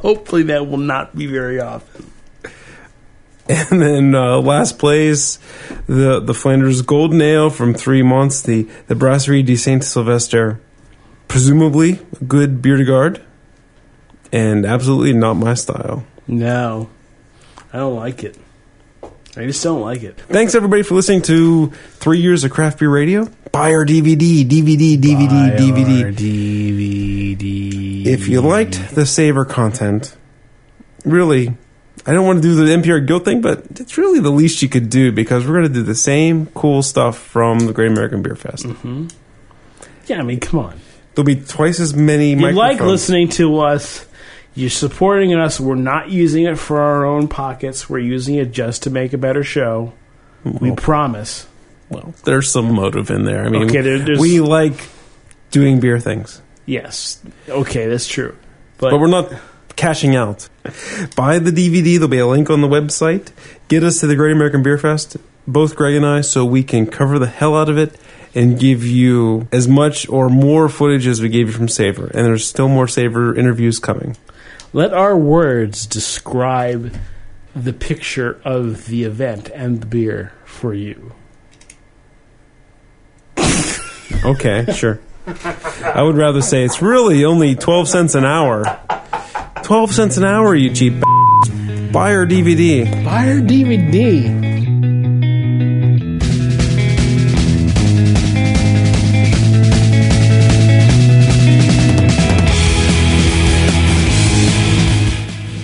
[0.01, 2.11] hopefully that will not be very often.
[3.71, 5.39] And then uh, last place,
[5.87, 10.61] the the Flanders Golden Ale from Three Monts, the the Brasserie de Saint Sylvester,
[11.27, 13.25] presumably a good bière de garde,
[14.31, 16.05] and absolutely not my style.
[16.27, 16.91] No,
[17.73, 18.37] I don't like it.
[19.35, 20.19] I just don't like it.
[20.19, 23.27] Thanks everybody for listening to three years of craft beer radio.
[23.51, 26.13] Buy our DVD, DVD, DVD, DVD.
[26.13, 28.05] DVD.
[28.05, 30.15] If you liked the Savor content,
[31.03, 31.57] really,
[32.05, 34.69] I don't want to do the NPR guilt thing, but it's really the least you
[34.69, 38.21] could do because we're going to do the same cool stuff from the Great American
[38.21, 38.65] Beer Fest.
[38.65, 39.07] Mm-hmm.
[40.07, 40.79] Yeah, I mean, come on.
[41.13, 42.31] There'll be twice as many.
[42.31, 44.05] You like listening to us.
[44.55, 45.59] You're supporting us.
[45.59, 47.89] We're not using it for our own pockets.
[47.89, 49.93] We're using it just to make a better show.
[50.43, 51.47] We promise.
[51.89, 53.45] well, there's some motive in there.
[53.45, 54.87] I mean, Okay, there- we like
[55.51, 57.19] doing beer things, Yes.
[57.49, 58.35] Okay, that's true.
[58.77, 59.33] but, but we're not
[59.79, 60.49] cashing out.
[61.15, 61.93] Buy the DVD.
[61.93, 63.31] There'll be a link on the website.
[63.69, 65.15] Get us to the Great American Beer Fest,
[65.47, 67.97] both Greg and I, so we can cover the hell out of it
[68.35, 72.07] and give you as much or more footage as we gave you from Savor.
[72.07, 74.17] And there's still more Savor interviews coming.
[74.73, 76.93] Let our words describe
[77.55, 81.13] the picture of the event and the beer for you.
[84.25, 84.99] Okay, sure.
[85.25, 88.79] I would rather say it's really only 12 cents an hour.
[89.69, 92.85] 12 cents an hour, you cheap b- Buy our DVD.
[93.05, 94.49] Buy our DVD.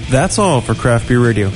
[0.09, 1.51] That's all for Craft Beer Radio.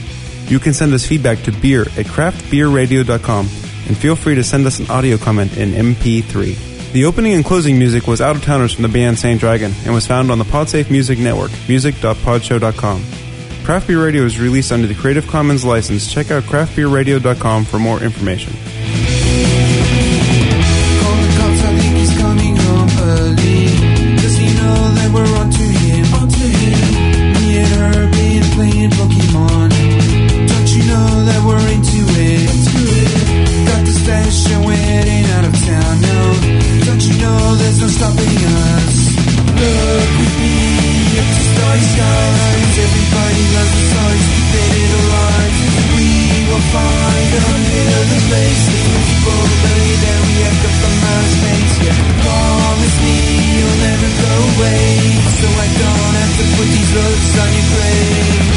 [0.48, 4.80] You can send us feedback to beer at craftbeerradio.com and feel free to send us
[4.80, 6.69] an audio comment in MP3.
[6.92, 9.94] The opening and closing music was Out of Towners from the band Saint Dragon and
[9.94, 13.06] was found on the Podsafe Music Network, music.podshow.com.
[13.64, 16.12] Craft Beer Radio is released under the Creative Commons license.
[16.12, 18.54] Check out craftbeerradio.com for more information.
[38.00, 38.96] Stopping us?
[39.60, 40.56] Look with me
[41.20, 42.74] up to starry skies.
[42.80, 43.84] Everybody loves the
[44.24, 45.56] keep it alive.
[46.00, 46.10] We
[46.48, 47.44] will find a
[48.08, 48.64] the place.
[49.04, 51.76] People belly down, we have got amount of space.
[51.84, 53.18] Yeah, promise me
[53.60, 54.88] you'll never go away.
[55.44, 58.49] So I don't have to put these looks on your face.